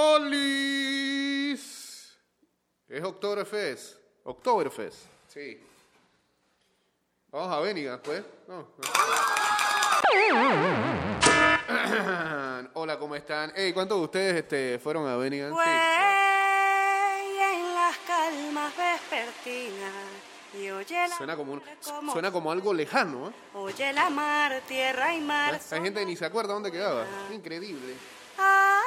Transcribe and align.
¡Olis! 0.00 1.60
Es 2.88 3.02
Oktoberfest. 3.04 3.96
Oktoberfest, 4.22 4.96
sí. 5.26 5.60
Vamos 7.32 7.52
a 7.52 7.58
Benigas, 7.60 7.98
pues. 8.04 8.22
No. 8.46 8.68
Hola, 12.74 12.96
¿cómo 12.98 13.16
están? 13.16 13.52
Hey, 13.56 13.72
¿cuántos 13.72 13.98
de 13.98 14.04
ustedes 14.04 14.36
este, 14.36 14.78
fueron 14.78 15.08
a 15.08 15.16
Benigas? 15.16 15.50
Güey, 15.50 15.66
Sí. 15.66 15.72
en 17.40 17.74
las 17.74 17.96
calmas 18.06 18.72
vespertinas 18.76 19.92
y 20.54 20.70
oye 20.70 21.08
la 21.08 21.16
Suena 21.16 21.36
como, 21.36 21.54
un- 21.54 21.62
como- 21.84 22.12
suena 22.12 22.30
como 22.30 22.52
algo 22.52 22.72
lejano, 22.72 23.30
¿eh? 23.30 23.32
oye 23.54 23.92
la 23.92 24.10
mar, 24.10 24.62
tierra 24.68 25.12
y 25.14 25.20
mar. 25.20 25.54
Hay 25.72 25.80
gente 25.82 25.98
que 26.00 26.06
ni 26.06 26.14
se 26.16 26.24
acuerda 26.24 26.54
dónde 26.54 26.70
quedaba. 26.70 27.04
Increíble. 27.32 27.94
Ay, 28.38 28.77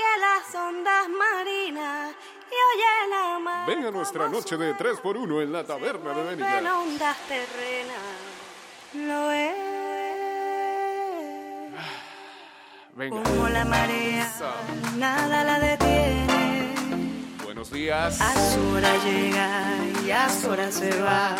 porque 0.00 0.20
las 0.20 0.54
ondas 0.54 1.08
marinas 1.08 2.14
y 2.50 2.54
oye 2.54 3.10
la 3.10 3.38
mar. 3.38 3.66
Ven 3.66 3.84
a 3.86 3.90
nuestra 3.90 4.28
noche 4.28 4.56
de 4.56 4.74
3x1 4.74 5.42
en 5.42 5.52
la 5.52 5.64
taberna 5.64 6.12
de 6.14 6.20
En 6.32 6.38
Benigas. 6.38 6.72
ondas 6.74 7.16
terrenas, 7.28 7.96
lo 8.94 9.30
es. 9.30 9.54
Venga. 12.94 13.22
Como 13.22 13.48
la 13.48 13.64
marea, 13.64 14.32
nada 14.96 15.44
la 15.44 15.58
detiene. 15.60 16.74
Buenos 17.44 17.70
días. 17.70 18.20
A 18.20 18.34
su 18.52 18.60
hora 18.74 18.96
llega 19.04 19.76
y 20.04 20.10
a 20.10 20.28
su 20.28 20.50
hora 20.50 20.70
se 20.72 21.00
va. 21.00 21.34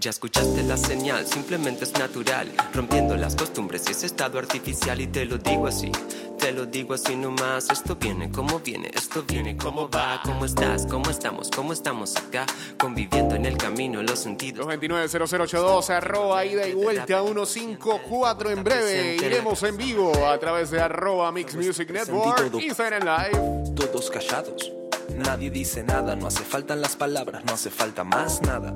Ya 0.00 0.10
escuchaste 0.10 0.62
la 0.62 0.76
señal, 0.76 1.26
simplemente 1.26 1.82
es 1.82 1.92
natural, 1.94 2.52
rompiendo 2.72 3.16
las 3.16 3.34
costumbres 3.34 3.82
y 3.88 3.90
ese 3.90 4.06
estado 4.06 4.38
artificial 4.38 5.00
y 5.00 5.08
te 5.08 5.24
lo 5.24 5.38
digo 5.38 5.66
así, 5.66 5.90
te 6.38 6.52
lo 6.52 6.66
digo 6.66 6.94
así 6.94 7.16
nomás, 7.16 7.68
esto 7.68 7.96
viene 7.96 8.30
como 8.30 8.60
viene, 8.60 8.92
esto 8.94 9.24
viene 9.24 9.56
como 9.56 9.90
va, 9.90 10.20
cómo 10.24 10.44
estás, 10.44 10.86
cómo 10.86 11.10
estamos, 11.10 11.50
cómo 11.50 11.72
estamos 11.72 12.16
acá, 12.16 12.46
conviviendo 12.78 13.34
en 13.34 13.44
el 13.44 13.56
camino, 13.56 14.00
los 14.04 14.20
sentidos. 14.20 14.68
229-0082, 14.68 15.90
arroba 15.90 16.44
ida 16.44 16.68
y 16.68 16.74
vuelta 16.74 17.20
154. 17.20 18.50
En 18.50 18.62
breve 18.62 19.16
iremos 19.16 19.60
en 19.64 19.76
vivo 19.76 20.28
a 20.28 20.38
través 20.38 20.70
de 20.70 20.80
arroba 20.80 21.32
Mix 21.32 21.56
Music 21.56 21.90
Network, 21.90 22.54
Instagram 22.54 23.02
Live. 23.02 23.74
todos 23.74 24.12
callados. 24.12 24.72
Nadie 25.16 25.50
dice 25.50 25.82
nada, 25.82 26.14
no 26.14 26.28
hace 26.28 26.44
falta 26.44 26.76
las 26.76 26.94
palabras, 26.94 27.44
no 27.44 27.54
hace 27.54 27.70
falta 27.70 28.04
más 28.04 28.40
nada. 28.42 28.72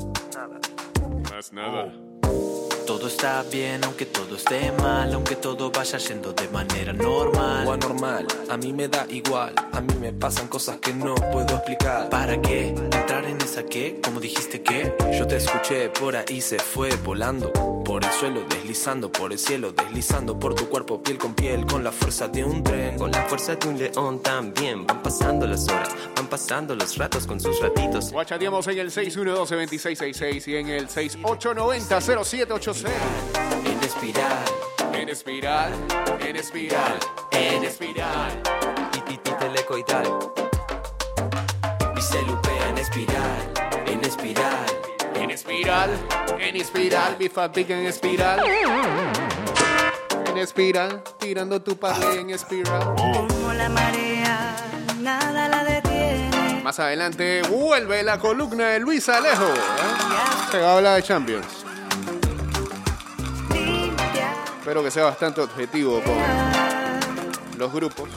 Más 1.33 1.51
nada. 1.51 1.91
Todo 2.93 3.07
está 3.07 3.43
bien, 3.51 3.83
aunque 3.85 4.05
todo 4.05 4.37
esté 4.37 4.71
mal, 4.73 5.15
aunque 5.15 5.37
todo 5.37 5.71
vaya 5.71 5.97
yendo 5.97 6.35
de 6.35 6.47
manera 6.49 6.93
normal. 6.93 7.67
O 7.67 7.73
anormal, 7.73 8.27
a 8.51 8.59
mí 8.59 8.75
me 8.75 8.87
da 8.87 9.07
igual, 9.09 9.55
a 9.73 9.81
mí 9.81 9.95
me 9.99 10.13
pasan 10.13 10.47
cosas 10.47 10.77
que 10.77 10.93
no 10.93 11.15
puedo 11.15 11.57
explicar. 11.57 12.11
¿Para 12.11 12.39
qué? 12.43 12.69
¿Entrar 12.69 13.25
en 13.25 13.41
esa 13.41 13.65
qué? 13.65 13.99
¿Cómo 14.05 14.21
dijiste 14.21 14.63
que? 14.63 14.95
Yo 15.19 15.27
te 15.27 15.39
escuché, 15.39 15.89
por 15.89 16.15
ahí 16.15 16.43
se 16.43 16.59
fue 16.59 16.95
volando. 16.97 17.51
Por 17.83 18.05
el 18.05 18.13
suelo 18.13 18.43
deslizando, 18.49 19.11
por 19.11 19.33
el 19.33 19.39
cielo 19.39 19.73
deslizando, 19.73 20.39
por 20.39 20.55
tu 20.55 20.69
cuerpo 20.69 21.03
piel 21.03 21.19
con 21.19 21.35
piel, 21.35 21.67
con 21.67 21.83
la 21.83 21.91
fuerza 21.91 22.29
de 22.29 22.45
un 22.45 22.63
tren. 22.63 22.97
Con 22.99 23.11
la 23.11 23.23
fuerza 23.23 23.57
de 23.57 23.69
un 23.69 23.79
león 23.79 24.21
también, 24.23 24.87
van 24.87 25.03
pasando 25.03 25.47
las 25.47 25.67
horas, 25.69 25.89
van 26.15 26.27
pasando 26.29 26.77
los 26.77 26.97
ratos 26.97 27.27
con 27.27 27.41
sus 27.41 27.59
ratitos. 27.61 28.13
Guachateamos 28.13 28.69
en 28.69 28.79
el 28.79 28.91
612-2666 28.91 30.47
y 30.47 30.57
en 30.57 30.69
el 30.69 30.89
6890-0780. 32.83 33.63
En 33.73 33.83
espiral, 33.83 34.43
En 34.99 35.09
espiral, 35.09 35.73
en 36.21 36.37
espiral, 36.37 36.99
en 37.31 37.65
espiral. 37.65 38.43
y, 39.09 39.19
telecoidal. 39.19 40.19
Y 41.97 42.01
se 42.01 42.23
lupea 42.23 42.69
en 42.69 42.79
espiral, 42.79 43.53
en 43.87 44.05
espiral. 44.05 44.67
En 45.15 45.31
espiral, 45.31 45.91
en 46.41 46.57
espiral, 46.57 47.17
bifa 47.19 47.53
pica 47.53 47.79
en 47.79 47.87
espiral. 47.87 48.41
En 50.27 50.39
espiral, 50.39 51.03
tirando 51.19 51.63
tu 51.63 51.79
padre 51.79 52.21
en 52.21 52.31
espiral. 52.31 52.95
Como 52.97 53.53
la 53.53 53.69
marea, 53.69 54.57
nada 55.01 55.49
la 55.49 55.63
detiene. 55.65 56.61
Más 56.65 56.79
adelante 56.81 57.43
vuelve 57.43 58.03
la 58.03 58.19
columna 58.19 58.69
de 58.69 58.81
Luis 58.81 59.09
Alejo. 59.09 59.45
¿eh? 59.45 60.51
Se 60.51 60.59
va 60.59 60.73
a 60.73 60.77
hablar 60.79 60.97
de 60.97 61.03
Champions. 61.03 61.62
Espero 64.63 64.81
que 64.85 64.93
sea 64.93 65.03
bastante 65.03 65.41
objetivo 65.41 66.01
con 66.05 67.59
los 67.59 67.73
grupos. 67.73 68.09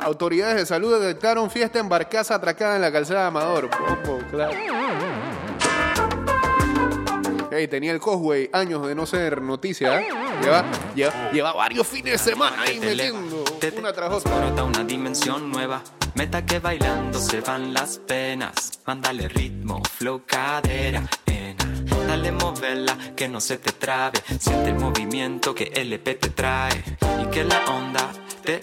Autoridades 0.00 0.56
de 0.56 0.66
salud 0.66 0.98
detectaron 0.98 1.48
fiesta 1.52 1.78
en 1.78 1.88
barcaza 1.88 2.34
atracada 2.34 2.74
en 2.74 2.82
la 2.82 2.90
calzada 2.90 3.20
de 3.20 3.26
Amador. 3.28 3.70
Claro. 4.32 4.52
Ey, 7.58 7.66
tenía 7.66 7.90
el 7.90 7.98
Cosway 7.98 8.48
años 8.52 8.86
de 8.86 8.94
no 8.94 9.04
ser 9.04 9.42
noticia. 9.42 10.00
¿eh? 10.00 10.06
Lleva, 10.40 10.64
lleva, 10.94 11.30
lleva 11.32 11.52
varios 11.52 11.86
fines 11.88 12.12
de 12.12 12.18
semana 12.30 12.62
ahí 12.62 12.78
metiendo 12.78 13.42
te- 13.58 13.70
una 13.76 13.92
tras 13.92 14.12
otra. 14.12 14.32
Una 14.64 14.84
dimensión 14.84 15.50
nueva. 15.50 15.82
Meta 16.14 16.46
que 16.46 16.60
bailando 16.60 17.18
se 17.18 17.40
van 17.40 17.74
las 17.74 17.98
penas. 17.98 18.78
Mándale 18.86 19.28
ritmo, 19.28 19.82
flow, 19.96 20.22
cadera. 20.24 21.02
nena. 21.26 21.64
Dale 22.06 22.30
moverla, 22.32 22.96
que 23.16 23.28
no 23.28 23.40
se 23.40 23.58
te 23.58 23.72
trabe. 23.72 24.20
Siente 24.38 24.70
el 24.70 24.76
movimiento 24.76 25.52
que 25.54 25.72
LP 25.74 26.14
te 26.14 26.30
trae. 26.30 26.84
Y 27.22 27.26
que 27.26 27.42
la 27.44 27.64
onda 27.66 28.08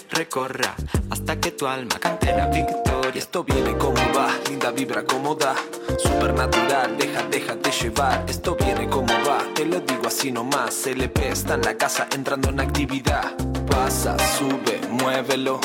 recorra 0.09 0.75
hasta 1.11 1.39
que 1.39 1.51
tu 1.51 1.67
alma 1.67 1.99
cante 1.99 2.35
la 2.35 2.47
victoria. 2.47 3.11
esto 3.13 3.43
viene 3.43 3.77
como 3.77 4.01
va, 4.15 4.29
linda 4.49 4.71
vibra 4.71 5.03
como 5.05 5.35
da. 5.35 5.53
Supernatural, 5.99 6.97
deja, 6.97 7.21
déjate 7.29 7.71
llevar. 7.71 8.25
Esto 8.27 8.55
viene 8.55 8.89
como 8.89 9.13
va, 9.27 9.37
te 9.53 9.65
lo 9.65 9.79
digo 9.81 10.07
así 10.07 10.31
nomás. 10.31 10.87
LP 10.87 11.29
está 11.29 11.53
en 11.53 11.61
la 11.61 11.77
casa 11.77 12.07
entrando 12.15 12.49
en 12.49 12.61
actividad. 12.61 13.35
Pasa, 13.69 14.17
sube, 14.37 14.81
muévelo. 14.89 15.59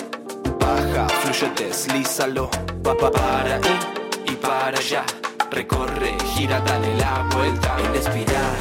Baja, 0.60 1.08
fluye, 1.08 1.50
deslízalo. 1.56 2.50
Pa, 2.82 2.94
pa, 2.96 3.10
para 3.10 3.54
ahí 3.54 3.78
y 4.26 4.32
para 4.32 4.78
allá. 4.78 5.04
Recorre, 5.50 6.14
gira, 6.34 6.60
dale 6.60 6.94
la 6.96 7.26
vuelta. 7.34 7.76
En 7.84 7.94
espiral, 7.94 8.56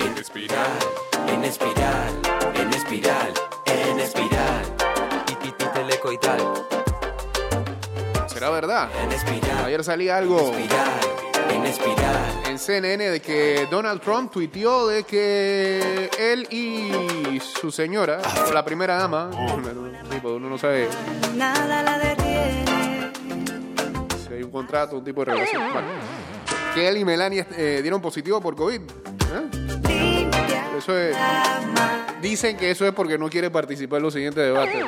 en 0.00 0.18
espiral, 0.18 0.78
en 1.28 1.44
espiral, 1.44 2.12
en 2.56 2.74
espiral, 2.74 3.32
y 6.12 6.18
telecoidal. 6.18 6.66
¿Será 8.28 8.50
verdad? 8.50 8.88
En 9.02 9.12
espiral, 9.12 9.64
Ayer 9.64 9.84
salía 9.84 10.16
algo 10.16 10.38
espiral, 10.38 10.90
en 11.50 11.64
espiral. 11.64 12.16
en 12.48 12.58
CNN 12.58 13.10
de 13.10 13.20
que 13.20 13.66
Donald 13.70 14.00
Trump 14.00 14.32
tuiteó 14.32 14.88
de 14.88 15.04
que 15.04 16.10
él 16.18 16.46
y 16.50 17.38
su 17.40 17.70
señora, 17.70 18.20
o 18.48 18.52
la 18.52 18.64
primera 18.64 18.96
dama, 18.96 19.30
pues 20.22 20.34
uno 20.34 20.48
no 20.48 20.58
sabe 20.58 20.88
Nada 21.36 21.82
la 21.82 21.98
detiene. 21.98 23.12
si 24.26 24.34
hay 24.34 24.42
un 24.42 24.50
contrato, 24.50 24.96
un 24.98 25.04
tipo 25.04 25.24
de 25.24 25.32
relación. 25.32 25.62
Bueno, 25.72 25.88
que 26.74 26.88
él 26.88 26.98
y 26.98 27.04
Melania 27.04 27.46
eh, 27.56 27.78
dieron 27.82 28.00
positivo 28.00 28.40
por 28.40 28.56
COVID. 28.56 28.80
¿eh? 28.80 29.60
Eso 30.76 30.98
es, 30.98 31.16
dicen 32.20 32.56
que 32.56 32.72
eso 32.72 32.84
es 32.84 32.92
porque 32.92 33.16
no 33.16 33.30
quiere 33.30 33.48
participar 33.48 33.98
en 33.98 34.02
los 34.02 34.12
siguientes 34.12 34.44
debates. 34.44 34.84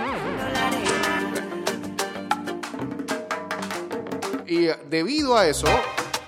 Debido 4.88 5.36
a 5.36 5.46
eso, 5.46 5.66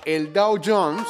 el 0.05 0.31
Dow 0.33 0.59
Jones 0.63 1.07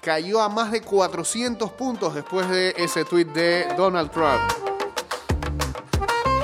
cayó 0.00 0.40
a 0.40 0.48
más 0.48 0.70
de 0.70 0.82
400 0.82 1.70
puntos 1.72 2.14
después 2.14 2.48
de 2.48 2.74
ese 2.76 3.04
tweet 3.04 3.26
de 3.26 3.66
Donald 3.76 4.10
Trump. 4.10 4.40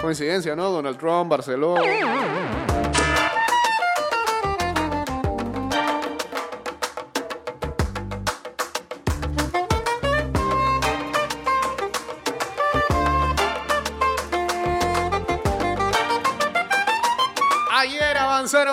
Coincidencia, 0.01 0.57
¿no? 0.57 0.71
Donald 0.71 0.99
Trump, 0.99 1.31
Barcelona. 1.31 2.70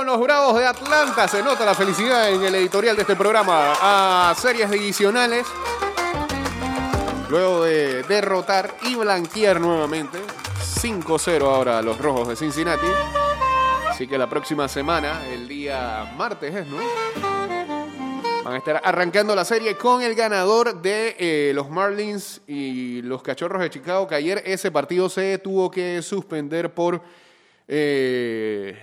Los 0.08 0.22
Bravos 0.22 0.58
de 0.58 0.66
Atlanta. 0.66 1.28
Se 1.28 1.44
nota 1.44 1.66
la 1.66 1.76
felicidad 1.76 2.32
en 2.32 2.42
el 2.42 2.56
editorial 2.56 2.96
de 2.96 3.02
este 3.02 3.18
programa 3.18 3.74
a 3.82 4.34
series 4.36 4.72
divisionales. 4.72 5.46
Luego 7.30 7.66
de 7.66 8.04
derrotar 8.04 8.74
y 8.84 8.96
blanquear 8.96 9.60
nuevamente 9.60 10.20
5-0 10.82 11.42
ahora 11.42 11.80
a 11.80 11.82
los 11.82 11.98
Rojos 11.98 12.30
de 12.30 12.38
Cincinnati. 12.38 12.88
Así 13.90 14.08
que 14.08 14.18
la 14.18 14.30
próxima 14.30 14.70
semana, 14.70 15.28
el 15.28 15.46
día 15.46 16.10
martes 16.16 16.56
es, 16.56 16.68
¿no? 16.68 16.78
Van 18.46 18.54
a 18.54 18.58
estar 18.60 18.82
arrancando 18.86 19.36
la 19.36 19.44
serie 19.44 19.76
con 19.76 20.02
el 20.02 20.16
ganador 20.16 20.82
de 20.82 21.18
eh, 21.20 21.52
los 21.54 21.70
Marlins 21.70 22.40
y 22.48 23.02
los 23.02 23.22
Cachorros 23.22 23.62
de 23.62 23.70
Chicago, 23.70 24.08
que 24.08 24.16
ayer 24.16 24.42
ese 24.46 24.72
partido 24.72 25.10
se 25.10 25.38
tuvo 25.40 25.70
que 25.70 26.02
suspender 26.02 26.74
por 26.74 27.02
eh, 27.68 28.78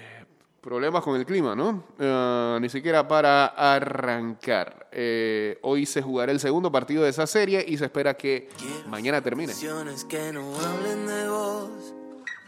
problemas 0.64 1.04
con 1.04 1.14
el 1.16 1.26
clima, 1.26 1.54
¿no? 1.54 1.84
Ah, 2.00 2.56
ni 2.58 2.70
siquiera 2.70 3.06
para 3.06 3.46
arrancar. 3.46 4.88
Eh, 4.92 5.58
hoy 5.60 5.84
se 5.84 6.00
jugará 6.00 6.32
el 6.32 6.40
segundo 6.40 6.72
partido 6.72 7.04
de 7.04 7.10
esa 7.10 7.26
serie 7.26 7.62
y 7.68 7.76
se 7.76 7.84
espera 7.84 8.14
que 8.14 8.48
mañana 8.88 9.20
termine. 9.20 9.52
Canciones 9.52 10.04
que 10.06 10.32
no 10.32 10.40
hablen 10.58 11.06
de 11.06 11.28
vos, 11.28 11.94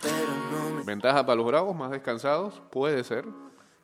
pero 0.01 0.15
no 0.51 0.77
me 0.79 0.83
Ventaja 0.83 1.27
para 1.27 1.37
los 1.37 1.47
Bravos, 1.47 1.77
más 1.77 1.91
descansados, 1.91 2.63
puede 2.71 3.05
ser. 3.05 3.27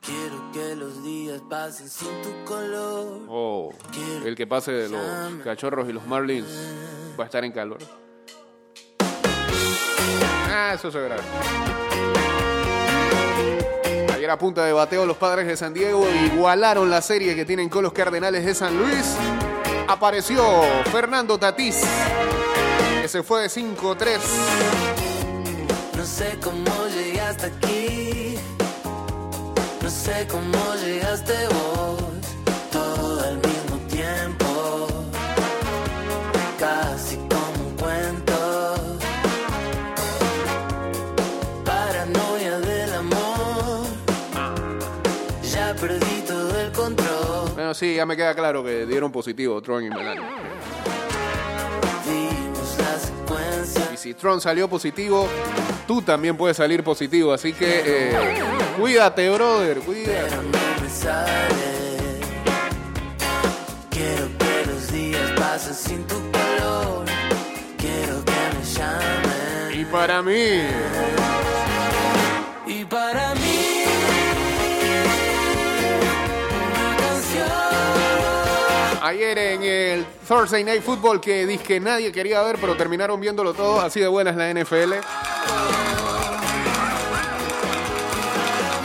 quiero 0.00 0.50
que 0.52 0.76
los 0.76 1.04
días 1.04 1.42
pasen 1.50 1.90
sin 1.90 2.22
tu 2.22 2.30
color. 2.46 3.20
O 3.28 3.74
el 4.24 4.34
que 4.34 4.46
pase 4.46 4.72
de 4.72 4.88
los 4.88 5.44
Cachorros 5.44 5.88
y 5.90 5.92
los 5.92 6.06
Marlins 6.06 6.48
va 7.20 7.24
a 7.24 7.26
estar 7.26 7.44
en 7.44 7.52
calor. 7.52 7.78
Ah, 10.48 10.72
eso 10.74 10.90
se 10.90 10.98
verá. 10.98 11.16
Ayer 14.22 14.30
a 14.30 14.38
punta 14.38 14.64
de 14.64 14.72
bateo 14.72 15.04
los 15.04 15.16
padres 15.16 15.48
de 15.48 15.56
San 15.56 15.74
Diego 15.74 16.06
igualaron 16.26 16.88
la 16.88 17.02
serie 17.02 17.34
que 17.34 17.44
tienen 17.44 17.68
con 17.68 17.82
los 17.82 17.92
Cardenales 17.92 18.44
de 18.44 18.54
San 18.54 18.78
Luis. 18.78 19.16
Apareció 19.88 20.44
Fernando 20.92 21.36
Tatís, 21.38 21.80
que 23.00 23.08
se 23.08 23.24
fue 23.24 23.42
de 23.42 23.48
5-3. 23.48 24.18
No 25.96 26.04
sé 26.04 26.38
cómo 26.40 26.86
llegué 26.86 27.20
hasta 27.20 27.48
aquí. 27.48 28.36
No 29.82 29.90
sé 29.90 30.28
cómo 30.30 30.74
llegaste 30.76 31.32
vos. 31.48 31.61
Sí, 47.82 47.96
ya 47.96 48.06
me 48.06 48.16
queda 48.16 48.32
claro 48.32 48.62
que 48.62 48.86
dieron 48.86 49.10
positivo 49.10 49.60
Tron 49.60 49.84
y 49.84 49.90
Melania. 49.90 50.22
Y 53.92 53.96
si 53.96 54.14
Tron 54.14 54.40
salió 54.40 54.68
positivo, 54.68 55.28
tú 55.88 56.00
también 56.00 56.36
puedes 56.36 56.56
salir 56.56 56.84
positivo. 56.84 57.32
Así 57.32 57.52
que 57.52 57.82
eh, 57.84 58.40
cuídate, 58.78 59.28
brother, 59.30 59.80
cuídate. 59.80 60.36
Quiero 63.90 64.28
que 64.38 64.70
los 64.70 64.92
días 64.92 65.30
pasen 65.32 65.74
sin 65.74 66.06
tu 66.06 66.14
color. 66.14 67.04
Quiero 67.78 68.24
que 68.24 68.58
me 68.58 68.64
llamen. 68.64 69.80
Y 69.80 69.84
para 69.86 70.22
mí, 70.22 70.60
ayer 79.12 79.38
en 79.38 79.62
el 79.62 80.06
Thursday 80.26 80.64
Night 80.64 80.82
Football 80.82 81.20
que 81.20 81.46
dije 81.46 81.78
nadie 81.80 82.10
quería 82.12 82.42
ver, 82.42 82.56
pero 82.60 82.76
terminaron 82.76 83.20
viéndolo 83.20 83.52
todo, 83.54 83.80
así 83.80 84.00
de 84.00 84.08
buena 84.08 84.30
es 84.30 84.36
la 84.36 84.50
NFL. 84.50 84.94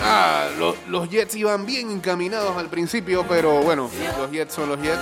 Ah, 0.09 0.47
lo- 0.57 0.75
los 0.87 1.09
Jets 1.09 1.35
iban 1.35 1.65
bien 1.65 1.91
encaminados 1.91 2.55
al 2.57 2.67
principio, 2.69 3.25
pero 3.27 3.61
bueno, 3.61 3.89
los 4.17 4.31
Jets 4.31 4.53
son 4.53 4.69
los 4.69 4.81
Jets. 4.81 4.99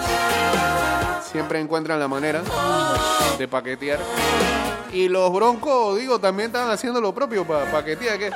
Siempre 1.31 1.59
encuentran 1.59 1.99
la 1.99 2.07
manera 2.07 2.41
de 3.37 3.47
paquetear. 3.47 3.99
Y 4.93 5.09
los 5.09 5.31
Broncos, 5.33 5.97
digo, 5.99 6.19
también 6.19 6.47
estaban 6.47 6.71
haciendo 6.71 7.01
lo 7.01 7.13
propio 7.13 7.45
para 7.45 7.69
paquetear. 7.71 8.17
que 8.17 8.31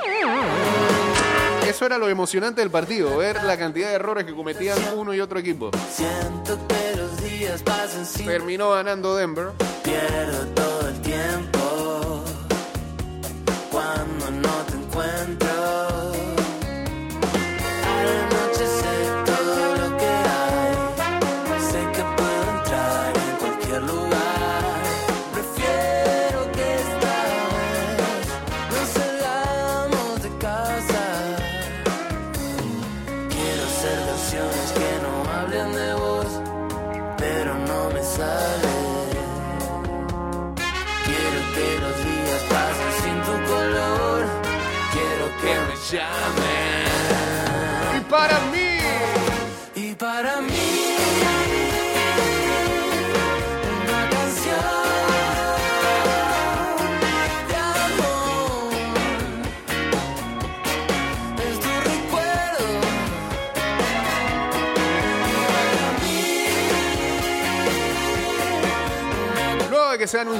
Eso 1.66 1.86
era 1.86 1.98
lo 1.98 2.08
emocionante 2.08 2.60
del 2.60 2.70
partido, 2.70 3.16
ver 3.18 3.42
la 3.44 3.56
cantidad 3.56 3.88
de 3.88 3.94
errores 3.94 4.24
que 4.24 4.34
cometían 4.34 4.78
uno 4.96 5.14
y 5.14 5.20
otro 5.20 5.38
equipo. 5.38 5.70
Siento 5.92 6.58
que 6.66 6.96
los 6.96 7.22
días 7.22 7.62
pasan 7.62 8.04
sin 8.04 8.26
Terminó 8.26 8.70
ganando 8.70 9.14
Denver. 9.16 9.52
Pierdo 9.82 10.46
todo 10.54 10.88
el 10.88 11.00
tiempo 11.00 12.24
cuando 13.70 14.30
no 14.30 14.64
te 14.66 14.76
encuentro. 14.76 15.59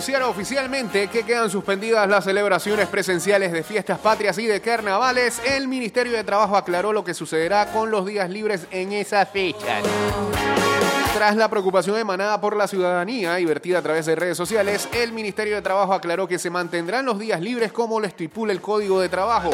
Anunciara 0.01 0.29
oficialmente 0.29 1.09
que 1.09 1.25
quedan 1.25 1.51
suspendidas 1.51 2.09
las 2.09 2.25
celebraciones 2.25 2.89
presenciales 2.89 3.53
de 3.53 3.63
fiestas 3.63 3.99
patrias 3.99 4.39
y 4.39 4.47
de 4.47 4.63
carnavales, 4.63 5.43
el 5.45 5.69
Ministerio 5.69 6.13
de 6.13 6.25
Trabajo 6.25 6.57
aclaró 6.57 6.95
lo 6.95 7.05
que 7.05 7.13
sucederá 7.13 7.71
con 7.71 7.91
los 7.91 8.07
días 8.07 8.31
libres 8.31 8.67
en 8.71 8.93
esa 8.93 9.27
fecha. 9.27 9.83
Tras 11.13 11.37
la 11.37 11.51
preocupación 11.51 11.99
emanada 11.99 12.41
por 12.41 12.57
la 12.57 12.67
ciudadanía 12.67 13.39
y 13.41 13.45
vertida 13.45 13.81
a 13.81 13.83
través 13.83 14.07
de 14.07 14.17
redes 14.17 14.39
sociales, 14.39 14.89
el 14.95 15.13
Ministerio 15.13 15.57
de 15.57 15.61
Trabajo 15.61 15.93
aclaró 15.93 16.27
que 16.27 16.39
se 16.39 16.49
mantendrán 16.49 17.05
los 17.05 17.19
días 17.19 17.43
libres 17.43 17.71
como 17.71 18.01
lo 18.01 18.07
estipula 18.07 18.55
el 18.55 18.63
Código 18.63 19.03
de 19.03 19.11
Trabajo. 19.11 19.51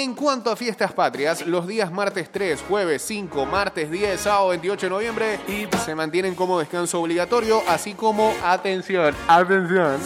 En 0.00 0.14
cuanto 0.14 0.52
a 0.52 0.54
fiestas 0.54 0.92
patrias, 0.92 1.44
los 1.44 1.66
días 1.66 1.90
martes 1.90 2.30
3, 2.30 2.62
jueves 2.68 3.02
5, 3.02 3.44
martes 3.46 3.90
10, 3.90 4.20
sábado 4.20 4.50
28 4.50 4.86
de 4.86 4.90
noviembre 4.90 5.40
se 5.84 5.92
mantienen 5.96 6.36
como 6.36 6.60
descanso 6.60 7.00
obligatorio, 7.00 7.64
así 7.66 7.94
como, 7.94 8.32
atención, 8.44 9.12
atención, 9.26 9.98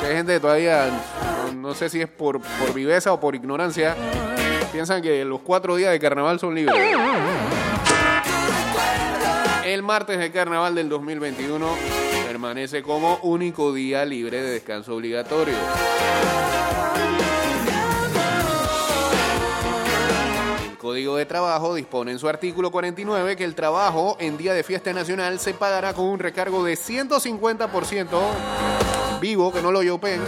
hay 0.00 0.14
gente 0.14 0.38
todavía, 0.38 0.92
no, 1.44 1.54
no 1.54 1.74
sé 1.74 1.88
si 1.88 2.02
es 2.02 2.08
por, 2.08 2.40
por 2.40 2.72
viveza 2.72 3.12
o 3.12 3.18
por 3.18 3.34
ignorancia, 3.34 3.96
piensan 4.70 5.02
que 5.02 5.24
los 5.24 5.40
cuatro 5.40 5.74
días 5.74 5.90
de 5.90 5.98
carnaval 5.98 6.38
son 6.38 6.54
libres. 6.54 6.76
El 9.64 9.82
martes 9.82 10.20
de 10.20 10.30
carnaval 10.30 10.76
del 10.76 10.88
2021 10.88 11.66
permanece 12.28 12.80
como 12.84 13.18
único 13.24 13.72
día 13.72 14.04
libre 14.04 14.40
de 14.40 14.50
descanso 14.52 14.94
obligatorio. 14.94 15.56
Código 20.84 21.16
de 21.16 21.24
Trabajo 21.24 21.74
dispone 21.74 22.12
en 22.12 22.18
su 22.18 22.28
artículo 22.28 22.70
49 22.70 23.36
que 23.36 23.44
el 23.44 23.54
trabajo 23.54 24.18
en 24.20 24.36
día 24.36 24.52
de 24.52 24.62
fiesta 24.62 24.92
nacional 24.92 25.40
se 25.40 25.54
pagará 25.54 25.94
con 25.94 26.04
un 26.04 26.18
recargo 26.18 26.62
de 26.62 26.74
150% 26.74 28.20
vivo, 29.18 29.50
que 29.50 29.62
no 29.62 29.72
lo 29.72 29.82
yopen, 29.82 30.20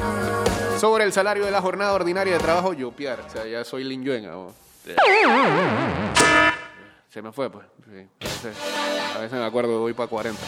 sobre 0.80 1.04
el 1.04 1.12
salario 1.12 1.44
de 1.44 1.50
la 1.50 1.60
jornada 1.60 1.92
ordinaria 1.92 2.32
de 2.32 2.38
trabajo 2.38 2.72
yopear. 2.72 3.20
O 3.20 3.30
sea, 3.30 3.46
ya 3.46 3.66
soy 3.66 3.84
Lin 3.84 4.02
Yuen. 4.02 4.24
¿no? 4.24 4.54
Se 7.10 7.20
me 7.20 7.32
fue, 7.32 7.50
pues. 7.50 7.66
Sí, 7.84 8.08
a, 8.22 8.24
veces, 8.24 8.56
a 9.14 9.18
veces 9.18 9.38
me 9.38 9.44
acuerdo, 9.44 9.80
voy 9.80 9.92
para 9.92 10.08
40. 10.08 10.40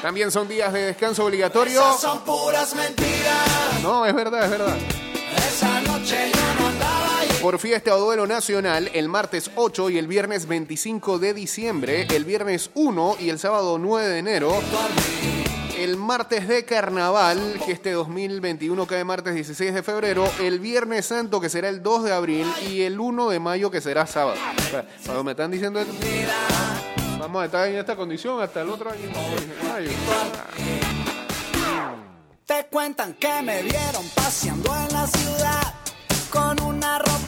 También 0.00 0.30
son 0.30 0.48
días 0.48 0.72
de 0.72 0.80
descanso 0.80 1.26
obligatorio. 1.26 1.82
Son 1.92 2.20
puras 2.20 2.74
mentiras. 2.74 3.82
No, 3.82 4.06
es 4.06 4.14
verdad, 4.14 4.44
es 4.44 4.50
verdad. 4.50 4.78
Esa 5.36 5.78
noche 5.82 6.32
yo 6.32 6.64
no 6.64 6.69
por 7.40 7.58
fiesta 7.58 7.94
o 7.96 8.00
duelo 8.00 8.26
nacional 8.26 8.90
el 8.92 9.08
martes 9.08 9.50
8 9.54 9.90
y 9.90 9.98
el 9.98 10.06
viernes 10.06 10.46
25 10.46 11.18
de 11.18 11.32
diciembre, 11.32 12.06
el 12.14 12.24
viernes 12.24 12.70
1 12.74 13.16
y 13.18 13.30
el 13.30 13.38
sábado 13.38 13.78
9 13.78 14.08
de 14.08 14.18
enero, 14.18 14.52
el 15.78 15.96
martes 15.96 16.46
de 16.46 16.64
carnaval, 16.64 17.60
que 17.64 17.72
este 17.72 17.92
2021 17.92 18.86
cae 18.86 19.04
martes 19.04 19.34
16 19.34 19.72
de 19.72 19.82
febrero, 19.82 20.30
el 20.40 20.60
viernes 20.60 21.06
santo, 21.06 21.40
que 21.40 21.48
será 21.48 21.70
el 21.70 21.82
2 21.82 22.04
de 22.04 22.12
abril, 22.12 22.46
y 22.68 22.82
el 22.82 23.00
1 23.00 23.30
de 23.30 23.40
mayo, 23.40 23.70
que 23.70 23.80
será 23.80 24.06
sábado. 24.06 24.36
Cuando 25.04 25.24
me 25.24 25.30
están 25.30 25.50
diciendo 25.50 25.80
esto, 25.80 25.94
vamos 27.18 27.42
a 27.42 27.46
estar 27.46 27.68
en 27.68 27.76
esta 27.76 27.96
condición 27.96 28.42
hasta 28.42 28.60
el 28.60 28.68
otro 28.68 28.90
año. 28.90 29.08
Te 32.44 32.66
cuentan 32.70 33.14
que 33.14 33.42
me 33.42 33.62
vieron 33.62 34.06
paseando 34.14 34.74
en 34.76 34.92
la 34.92 35.06
ciudad 35.06 35.74
con 36.30 36.60
una 36.62 36.98
ropa 36.98 37.19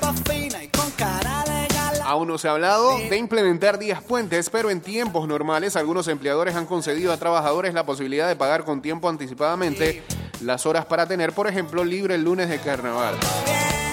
Aún 2.04 2.28
no 2.28 2.36
se 2.36 2.48
ha 2.48 2.52
hablado 2.52 2.98
de 2.98 3.16
implementar 3.16 3.78
días 3.78 4.02
puentes, 4.02 4.50
pero 4.50 4.70
en 4.70 4.80
tiempos 4.80 5.26
normales 5.26 5.76
algunos 5.76 6.08
empleadores 6.08 6.54
han 6.56 6.66
concedido 6.66 7.12
a 7.12 7.16
trabajadores 7.16 7.74
la 7.74 7.86
posibilidad 7.86 8.28
de 8.28 8.36
pagar 8.36 8.64
con 8.64 8.82
tiempo 8.82 9.08
anticipadamente 9.08 10.02
las 10.40 10.66
horas 10.66 10.84
para 10.84 11.06
tener, 11.06 11.32
por 11.32 11.46
ejemplo, 11.46 11.84
libre 11.84 12.16
el 12.16 12.24
lunes 12.24 12.48
de 12.48 12.58
carnaval. 12.58 13.14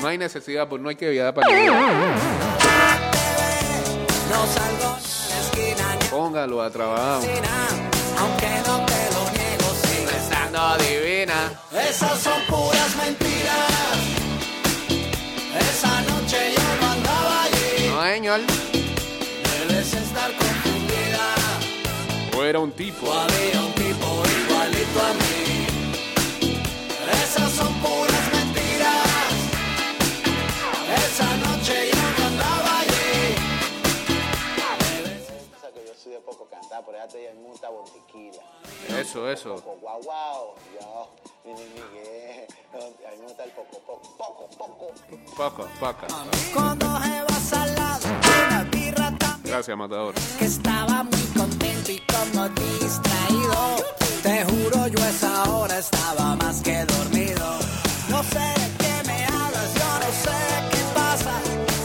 No 0.02 0.08
hay 0.08 0.18
necesidad, 0.18 0.68
pues 0.68 0.82
no 0.82 0.90
hay 0.90 0.96
que 0.96 1.10
viajar 1.10 1.34
para 1.34 1.48
Póngalo 6.10 6.62
a 6.62 6.70
trabajar. 6.70 7.22
aunque 8.18 8.48
no 8.68 8.86
te 8.86 9.14
lo 9.14 9.20
divina. 10.78 11.52
Esas 11.72 12.20
son 12.20 12.42
puras 12.48 12.96
mentiras. 12.98 13.28
Era 22.50 22.60
un 22.60 22.72
tipo. 22.72 23.06
O 23.06 23.13
había 23.13 23.62
un 23.62 23.74
tipo 23.74 24.08
igualito 24.41 25.00
a 25.06 25.13
mí. 25.13 25.68
Esas 27.24 27.51
son 27.51 27.74
puras 27.75 28.34
mentiras. 28.34 29.08
Esa 30.98 31.38
noche 31.38 31.91
yo 31.91 32.01
no 32.18 32.25
andaba 32.27 32.79
allí. 32.79 33.36
Que 35.74 35.86
yo 35.86 35.94
soy 35.94 36.13
de 36.13 36.20
poco 36.22 36.48
cantar, 36.50 36.84
pero 36.86 36.98
ya 36.98 37.08
te 37.08 37.29
en 37.29 37.44
muta 37.44 37.70
bontiquila. 37.70 38.41
Eso, 39.00 39.29
eso. 39.29 39.56
Poco 39.56 39.77
guau 39.82 40.01
guau, 40.01 40.56
yo, 40.74 41.10
mi 41.46 41.53
mi 41.53 41.63
Miguel. 41.70 42.48
A 42.74 43.12
mí 43.12 43.18
me 43.20 43.25
gusta 43.25 43.44
el 43.44 43.51
poco, 43.51 43.79
poco, 43.86 44.15
poco, 44.18 44.50
poco. 44.58 44.91
Paca, 45.38 45.63
paca. 45.79 46.08
Cuando 46.53 46.88
vas 46.88 47.53
al 47.53 47.75
lado 47.75 48.28
Gracias, 49.43 49.77
matador. 49.77 50.13
que 50.38 50.46
estaba 50.46 51.03
muy 51.03 51.22
contento 51.36 51.91
y 51.91 52.01
como 52.12 52.48
distraído. 52.50 53.75
Te 54.24 54.43
juro, 54.46 54.88
yo 54.88 55.01
a 55.03 55.10
esa 55.10 55.43
hora 55.51 55.79
estaba 55.79 56.36
más 56.36 56.62
que 56.62 56.86
dormido. 56.86 57.60
No 58.10 58.22
sé 58.24 58.39
de 58.39 58.69
qué 58.77 59.08
me 59.08 59.25
hablas, 59.25 59.74
yo 59.74 60.00
no 60.00 60.12
sé 60.12 60.38
qué 60.72 60.81
pasa. 60.93 61.31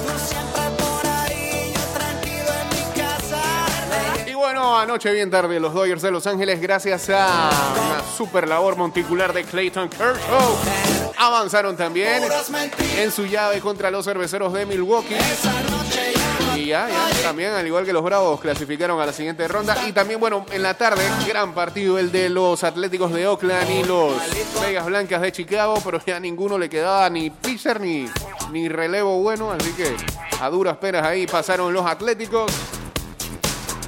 Tú 0.06 0.12
siempre 0.26 0.62
por 0.78 1.06
ahí, 1.06 1.72
yo 1.74 1.80
tranquilo 1.98 2.50
en 2.60 2.68
mi 2.70 3.00
casa. 3.00 4.30
Y 4.30 4.34
bueno, 4.34 4.78
anoche 4.78 5.12
bien 5.12 5.30
tarde 5.30 5.60
los 5.60 5.72
Dodgers 5.72 6.02
de 6.02 6.10
Los 6.10 6.26
Ángeles, 6.26 6.60
gracias 6.60 7.08
a 7.10 7.50
una 7.72 8.16
super 8.16 8.48
labor 8.48 8.76
monticular 8.76 9.32
de 9.32 9.44
Clayton 9.44 9.88
Kershaw, 9.88 10.56
avanzaron 11.18 11.76
también 11.76 12.22
en 12.98 13.12
su 13.12 13.26
llave 13.26 13.60
contra 13.60 13.90
los 13.90 14.04
cerveceros 14.04 14.52
de 14.52 14.66
Milwaukee. 14.66 15.14
Y 16.56 16.66
ya, 16.66 16.88
ya, 16.88 17.22
también, 17.22 17.52
al 17.52 17.66
igual 17.66 17.84
que 17.84 17.92
los 17.92 18.02
Bravos, 18.02 18.40
clasificaron 18.40 19.00
a 19.00 19.06
la 19.06 19.12
siguiente 19.12 19.46
ronda. 19.48 19.76
Y 19.88 19.92
también, 19.92 20.20
bueno, 20.20 20.46
en 20.52 20.62
la 20.62 20.74
tarde, 20.74 21.02
gran 21.26 21.52
partido 21.52 21.98
el 21.98 22.12
de 22.12 22.28
los 22.28 22.62
Atléticos 22.62 23.12
de 23.12 23.26
Oakland 23.26 23.70
y 23.70 23.84
los 23.84 24.12
Vegas 24.60 24.86
Blancas 24.86 25.20
de 25.20 25.32
Chicago, 25.32 25.80
pero 25.84 26.00
ya 26.04 26.20
ninguno 26.20 26.56
le 26.58 26.68
quedaba 26.68 27.08
ni 27.10 27.30
pitcher 27.30 27.80
ni, 27.80 28.08
ni 28.52 28.68
relevo 28.68 29.20
bueno, 29.20 29.50
así 29.50 29.72
que 29.72 29.96
a 30.40 30.48
duras 30.48 30.76
penas 30.76 31.04
ahí 31.04 31.26
pasaron 31.26 31.72
los 31.72 31.86
Atléticos 31.86 32.52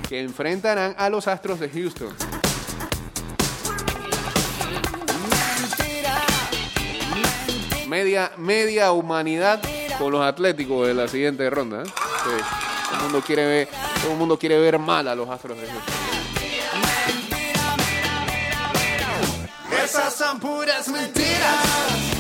que 0.09 0.21
enfrentarán 0.21 0.95
a 0.99 1.09
los 1.11 1.27
Astros 1.29 1.61
de 1.61 1.69
Houston. 1.69 2.15
Media, 7.89 8.33
media 8.37 8.93
humanidad 8.93 9.61
con 9.99 10.13
los 10.13 10.23
Atléticos 10.23 10.87
de 10.87 10.95
la 10.95 11.09
siguiente 11.09 11.49
ronda. 11.51 11.85
Sí. 12.27 12.43
Todo 12.87 12.97
el 12.97 13.03
mundo 13.03 13.23
quiere 13.23 13.47
ver, 13.47 13.69
todo 14.03 14.13
el 14.13 14.19
mundo 14.19 14.37
quiere 14.37 14.59
ver 14.59 14.81
mal 14.81 15.07
a 15.07 15.15
los 15.15 15.29
Astros 15.29 15.57
de 15.61 15.67
Houston. 15.69 15.95
Esas 19.85 20.15
son 20.17 20.41
puras 20.41 20.89
mentiras. 20.89 22.16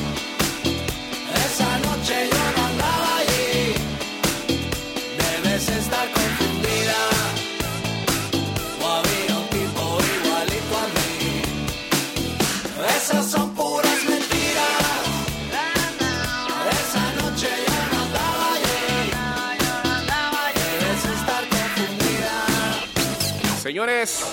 Señores, 23.66 24.25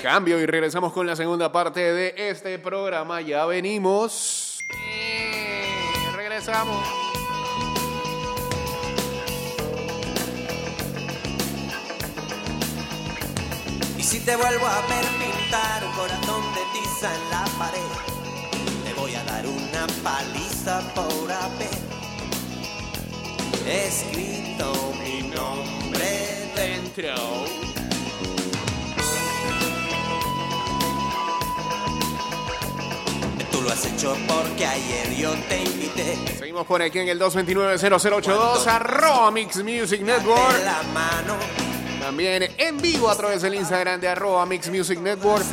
cambio 0.00 0.38
y 0.38 0.46
regresamos 0.46 0.92
con 0.92 1.04
la 1.04 1.16
segunda 1.16 1.50
parte 1.50 1.92
de 1.92 2.14
este 2.16 2.56
programa. 2.60 3.20
Ya 3.20 3.44
venimos. 3.44 4.64
Regresamos. 6.14 6.86
Y 13.98 14.02
si 14.04 14.20
te 14.20 14.36
vuelvo 14.36 14.66
a 14.68 14.80
ver 14.82 15.04
pintar 15.18 15.84
un 15.84 15.92
corazón 15.94 16.42
de 16.54 16.60
tiza 16.72 17.12
en 17.12 17.30
la 17.30 17.44
pared, 17.58 17.80
te 18.84 18.94
voy 18.94 19.12
a 19.16 19.24
dar 19.24 19.48
una 19.48 19.86
paliza 20.04 20.80
por 20.94 21.32
haber 21.32 21.76
escrito 23.66 24.94
mi 25.02 25.22
nombre 25.22 26.52
dentro. 26.54 27.69
Lo 33.70 33.74
has 33.74 33.86
hecho 33.86 34.16
porque 34.26 34.66
ayer 34.66 35.14
yo 35.14 35.30
te 35.48 35.62
invité. 35.62 36.18
Seguimos 36.36 36.66
por 36.66 36.82
aquí 36.82 36.98
en 36.98 37.06
el 37.08 37.20
229-0082, 37.20 38.66
arroba 38.66 39.30
Mix 39.30 39.62
Music 39.62 40.00
Network. 40.00 40.56
De 40.56 40.64
la 40.64 40.82
mano, 40.92 41.36
También 42.00 42.48
en 42.58 42.78
vivo 42.78 43.08
a 43.08 43.16
través 43.16 43.42
del 43.42 43.54
Instagram 43.54 44.00
de 44.00 44.08
arroba 44.08 44.44
Mix 44.44 44.68
Music 44.68 44.98
Network. 44.98 45.44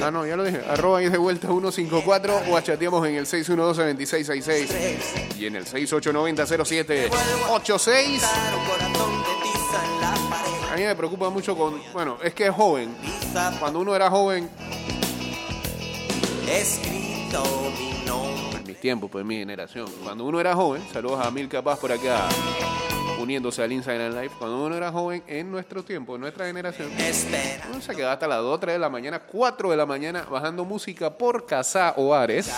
Ah, 0.00 0.12
no, 0.12 0.24
ya 0.24 0.36
lo 0.36 0.44
dije. 0.44 0.60
Arroba 0.70 0.98
ahí 0.98 1.08
de 1.08 1.18
vuelta 1.18 1.48
154 1.48 2.42
o 2.48 2.60
chateamos 2.60 3.04
en 3.08 3.16
el 3.16 3.26
612-2666 3.26 5.36
y 5.36 5.46
en 5.46 5.56
el 5.56 5.66
6890-0786. 5.66 8.20
dar 8.20 8.54
un 8.54 8.64
corazón 8.66 9.18
de 9.18 9.34
tiza 9.42 9.84
en 9.84 10.00
la 10.00 10.14
pared. 10.30 10.52
A 10.72 10.76
mí 10.76 10.82
me 10.82 10.94
preocupa 10.94 11.28
mucho 11.28 11.56
con, 11.56 11.82
bueno, 11.92 12.18
es 12.22 12.34
que 12.34 12.46
es 12.46 12.54
joven. 12.54 12.94
Cuando 13.58 13.80
uno 13.80 13.96
era 13.96 14.08
joven, 14.10 14.48
nombre. 16.48 16.97
En 17.34 18.64
mis 18.66 18.80
tiempos, 18.80 19.10
pues 19.10 19.22
en 19.22 19.28
mi 19.28 19.36
generación. 19.36 19.86
Cuando 20.02 20.24
uno 20.24 20.40
era 20.40 20.54
joven, 20.54 20.82
saludos 20.92 21.24
a 21.24 21.30
Mil 21.30 21.48
Capaz 21.48 21.78
por 21.78 21.92
acá, 21.92 22.28
uniéndose 23.20 23.62
al 23.62 23.72
Instagram 23.72 24.12
Live. 24.12 24.30
Cuando 24.38 24.64
uno 24.64 24.74
era 24.74 24.90
joven, 24.90 25.22
en 25.26 25.50
nuestro 25.50 25.82
tiempo, 25.82 26.14
en 26.14 26.22
nuestra 26.22 26.46
generación, 26.46 26.90
uno 27.70 27.80
se 27.80 27.94
quedaba 27.94 28.14
hasta 28.14 28.26
las 28.26 28.38
2, 28.38 28.60
3 28.60 28.74
de 28.74 28.78
la 28.78 28.88
mañana, 28.88 29.20
4 29.20 29.70
de 29.70 29.76
la 29.76 29.86
mañana, 29.86 30.26
bajando 30.30 30.64
música 30.64 31.16
por 31.16 31.46
casa 31.46 31.94
o 31.96 32.14
Ares 32.14 32.50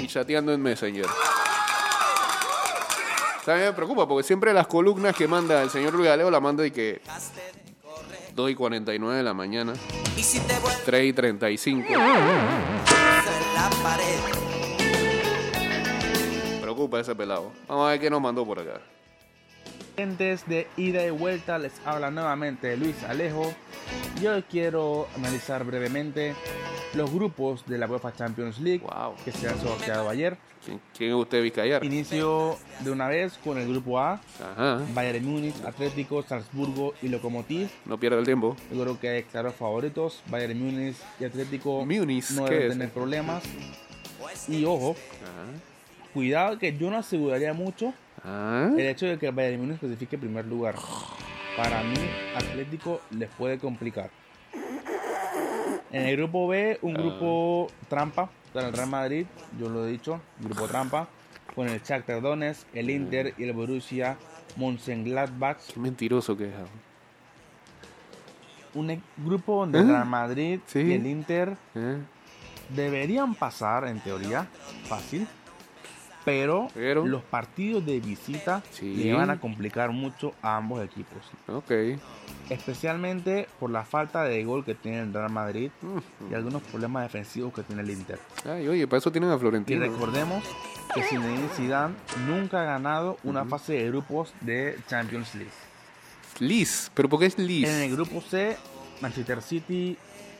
y 0.00 0.06
chateando 0.06 0.52
en 0.52 0.60
Messenger. 0.60 1.06
También 3.44 3.68
me 3.68 3.72
preocupa 3.74 4.06
porque 4.06 4.24
siempre 4.24 4.52
las 4.52 4.68
columnas 4.68 5.16
que 5.16 5.26
manda 5.26 5.62
el 5.62 5.70
señor 5.70 5.94
Luis 5.94 6.08
Aleo 6.08 6.30
la 6.30 6.38
manda 6.38 6.64
y 6.64 6.70
que 6.70 7.00
2 8.34 8.50
y 8.50 8.54
49 8.54 9.16
de 9.16 9.22
la 9.22 9.34
mañana, 9.34 9.74
Y 10.16 10.22
si 10.22 10.40
te 10.40 10.58
vuelves 10.60 10.84
3 10.84 11.04
y 11.04 11.12
35. 11.12 11.88
en 11.88 11.94
la 11.94 13.70
pared. 13.82 14.18
Preocupa 16.60 17.00
ese 17.00 17.14
pelado. 17.14 17.52
Vamos 17.68 17.86
a 17.86 17.90
ver 17.90 18.00
qué 18.00 18.08
nos 18.10 18.20
mandó 18.20 18.46
por 18.46 18.58
acá. 18.60 18.80
Gentes 19.96 20.46
de 20.48 20.66
ida 20.76 21.06
y 21.06 21.10
vuelta 21.10 21.58
les 21.58 21.72
habla 21.84 22.10
nuevamente 22.10 22.76
Luis 22.76 23.02
Alejo. 23.04 23.52
Yo 24.22 24.42
quiero 24.50 25.06
analizar 25.16 25.64
brevemente 25.64 26.34
los 26.94 27.12
grupos 27.12 27.64
de 27.66 27.76
la 27.78 27.86
UEFA 27.86 28.14
Champions 28.14 28.58
League 28.58 28.80
Wow. 28.82 29.14
que 29.24 29.32
se 29.32 29.48
han 29.48 29.60
sorteado 29.60 30.08
ayer. 30.08 30.36
¿Quién, 30.64 30.80
quién 30.96 31.12
usted, 31.14 31.42
Vizcayar? 31.42 31.84
Inicio 31.84 32.56
de 32.80 32.90
una 32.90 33.08
vez 33.08 33.36
con 33.44 33.58
el 33.58 33.68
grupo 33.68 33.98
A, 33.98 34.20
Ajá. 34.40 34.80
Bayern 34.94 35.24
Múnich, 35.26 35.56
Atlético, 35.66 36.22
Salzburgo 36.22 36.94
y 37.02 37.08
Lokomotiv. 37.08 37.68
No 37.84 37.98
pierda 37.98 38.18
el 38.18 38.24
tiempo. 38.24 38.56
Yo 38.72 38.80
creo 38.82 39.00
que 39.00 39.08
hay 39.08 39.22
claros 39.24 39.54
favoritos. 39.56 40.22
Bayern 40.28 40.58
Múnich 40.58 40.96
y 41.20 41.24
Atlético 41.24 41.84
Múnich, 41.84 42.30
no 42.30 42.44
¿qué 42.46 42.54
deben 42.54 42.70
tener 42.78 42.90
problemas. 42.90 43.42
Y 44.48 44.64
ojo, 44.64 44.96
Ajá. 45.22 46.10
cuidado 46.14 46.58
que 46.58 46.76
yo 46.76 46.90
no 46.90 46.96
aseguraría 46.96 47.52
mucho 47.52 47.92
Ah. 48.24 48.70
el 48.72 48.86
hecho 48.86 49.06
de 49.06 49.18
que 49.18 49.30
Bayern 49.30 49.60
Múnich 49.60 49.82
en 49.82 50.20
primer 50.20 50.44
lugar. 50.46 50.76
Para 51.56 51.82
mí, 51.82 51.96
Atlético 52.36 53.00
les 53.10 53.28
puede 53.30 53.58
complicar. 53.58 54.10
En 55.90 56.06
el 56.06 56.16
grupo 56.16 56.48
B, 56.48 56.78
un 56.82 56.94
grupo 56.94 57.66
trampa 57.88 58.30
para 58.54 58.68
el 58.68 58.72
Real 58.72 58.88
Madrid, 58.88 59.26
yo 59.58 59.68
lo 59.68 59.86
he 59.86 59.90
dicho, 59.90 60.20
grupo 60.40 60.66
trampa, 60.66 61.08
con 61.54 61.68
el 61.68 61.82
Shakhtar 61.82 62.22
Donetsk, 62.22 62.66
el 62.74 62.88
Inter 62.88 63.34
y 63.36 63.44
el 63.44 63.52
Borussia 63.52 64.16
Mönchengladbach. 64.56 65.58
Qué 65.74 65.80
mentiroso 65.80 66.36
que 66.36 66.48
es. 66.48 66.54
Un 68.74 68.90
e- 68.90 69.00
grupo 69.18 69.60
donde 69.60 69.80
el 69.80 69.84
¿Eh? 69.84 69.92
Real 69.92 70.06
Madrid 70.06 70.60
Sí. 70.66 70.78
y 70.80 70.92
el 70.94 71.06
Inter 71.06 71.56
¿Eh? 71.74 71.98
deberían 72.70 73.34
pasar, 73.34 73.86
en 73.86 74.00
teoría, 74.00 74.46
fácil. 74.84 75.26
Pero, 76.24 76.68
Pero- 76.74 77.04
los 77.06 77.22
partidos 77.22 77.84
de 77.84 77.98
visita 78.00 78.62
Sí. 78.70 78.94
le 78.96 79.12
van 79.12 79.30
a 79.30 79.40
complicar 79.40 79.90
mucho 79.90 80.34
a 80.42 80.56
ambos 80.56 80.84
equipos. 80.84 81.18
Ok. 81.48 81.72
Especialmente 82.48 83.48
por 83.58 83.70
la 83.70 83.84
falta 83.84 84.24
de 84.24 84.44
gol 84.44 84.64
que 84.64 84.74
tiene 84.74 85.00
el 85.00 85.12
Real 85.12 85.30
Madrid 85.30 85.70
y 86.30 86.34
algunos 86.34 86.62
problemas 86.62 87.02
defensivos 87.04 87.52
que 87.52 87.62
tiene 87.62 87.82
el 87.82 87.90
Inter. 87.90 88.18
Ay, 88.44 88.68
oye, 88.68 88.86
para 88.86 88.98
eso 88.98 89.10
tienen 89.10 89.30
a 89.30 89.36
Y 89.36 89.38
Florentino. 89.38 89.80
recordemos 89.80 90.44
que 90.94 91.02
Zinedine 91.02 91.48
Zidane 91.56 91.94
nunca 92.28 92.62
ha 92.62 92.64
ganado 92.64 93.16
una 93.24 93.44
fase 93.44 93.74
de 93.74 93.88
grupos 93.88 94.32
de 94.42 94.78
Champions 94.88 95.34
League. 95.34 95.50
Liz. 96.40 96.90
¿Pero 96.94 97.08
por 97.08 97.20
qué 97.20 97.26
es 97.26 97.38
Liz? 97.38 97.68
En 97.68 97.82
el 97.82 97.92
grupo 97.92 98.20
C, 98.20 98.56
Manchester 99.00 99.42
City, 99.42 99.96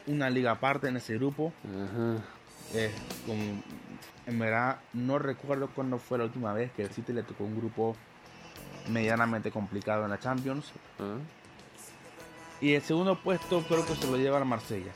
una 0.07 0.29
liga 0.31 0.53
aparte 0.53 0.89
en 0.89 0.97
ese 0.97 1.15
grupo. 1.15 1.53
Ajá. 1.65 2.23
Eh, 2.75 2.91
con- 3.27 3.63
en 4.27 4.39
verdad, 4.39 4.79
no 4.93 5.19
recuerdo 5.19 5.69
cuándo 5.75 5.99
fue 5.99 6.19
la 6.19 6.25
última 6.25 6.53
vez 6.53 6.71
que 6.73 6.83
el 6.83 6.91
City 6.91 7.13
le 7.13 7.23
tocó 7.23 7.45
un 7.45 7.57
grupo 7.57 7.97
medianamente 8.89 9.51
complicado 9.51 10.05
en 10.05 10.11
la 10.11 10.19
Champions. 10.19 10.73
Ah, 10.99 11.17
Y 12.61 12.75
el 12.75 12.83
segundo 12.83 13.17
puesto 13.17 13.63
creo 13.63 13.85
que 13.85 13.95
se 13.95 14.11
lo 14.11 14.17
lleva 14.17 14.39
el 14.39 14.45
Marsella. 14.45 14.93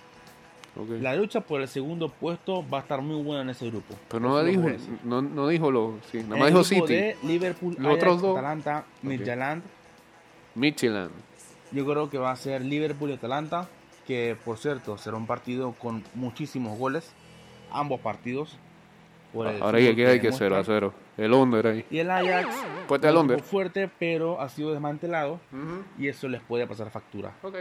La 1.00 1.16
lucha 1.16 1.40
por 1.40 1.62
el 1.62 1.68
segundo 1.68 2.11
puesto 2.11 2.62
va 2.68 2.78
a 2.78 2.80
estar 2.83 3.00
muy 3.00 3.23
buena 3.23 3.42
en 3.42 3.50
ese 3.50 3.71
grupo. 3.71 3.95
Pero 4.09 4.21
no 4.21 4.45
dijo, 4.45 4.68
no, 5.04 5.23
no 5.23 5.49
dijo 5.49 5.71
lo, 5.71 5.99
sí, 6.12 6.18
nada 6.23 6.37
más 6.37 6.49
dijo 6.49 6.64
City, 6.64 6.92
D, 6.92 7.16
Liverpool, 7.23 7.76
Los 7.78 7.87
Ajax, 7.87 7.97
otros 7.97 8.21
dos. 8.23 8.37
Atalanta, 8.37 8.85
Midtjylland. 9.02 9.62
Michelin. 10.54 11.09
Yo 11.73 11.85
creo 11.87 12.11
que 12.11 12.18
va 12.18 12.30
a 12.30 12.37
ser 12.37 12.62
Liverpool 12.62 13.11
y 13.11 13.14
Atalanta, 13.14 13.68
que 14.06 14.37
por 14.45 14.59
cierto 14.59 14.97
será 14.99 15.16
un 15.16 15.26
partido 15.26 15.73
con 15.73 16.04
muchísimos 16.14 16.78
goles, 16.78 17.12
ambos 17.71 18.00
partidos. 18.00 18.59
Ahora 19.45 19.78
fútbol 19.78 19.97
queda 19.97 20.11
hay 20.11 20.21
que 20.21 20.31
demuestran. 20.31 20.50
0 20.50 20.57
a 20.57 20.64
0. 20.64 20.95
El 21.16 21.33
under 21.33 21.66
ahí. 21.66 21.85
Y 21.90 21.99
el 21.99 22.11
Ajax, 22.11 22.57
al 22.90 23.16
equipo 23.16 23.38
fuerte, 23.43 23.90
pero 23.99 24.40
ha 24.40 24.49
sido 24.49 24.73
desmantelado 24.73 25.40
y 25.99 26.09
eso 26.09 26.28
les 26.28 26.43
puede 26.43 26.66
pasar 26.66 26.90
factura. 26.90 27.33
Ok. 27.43 27.57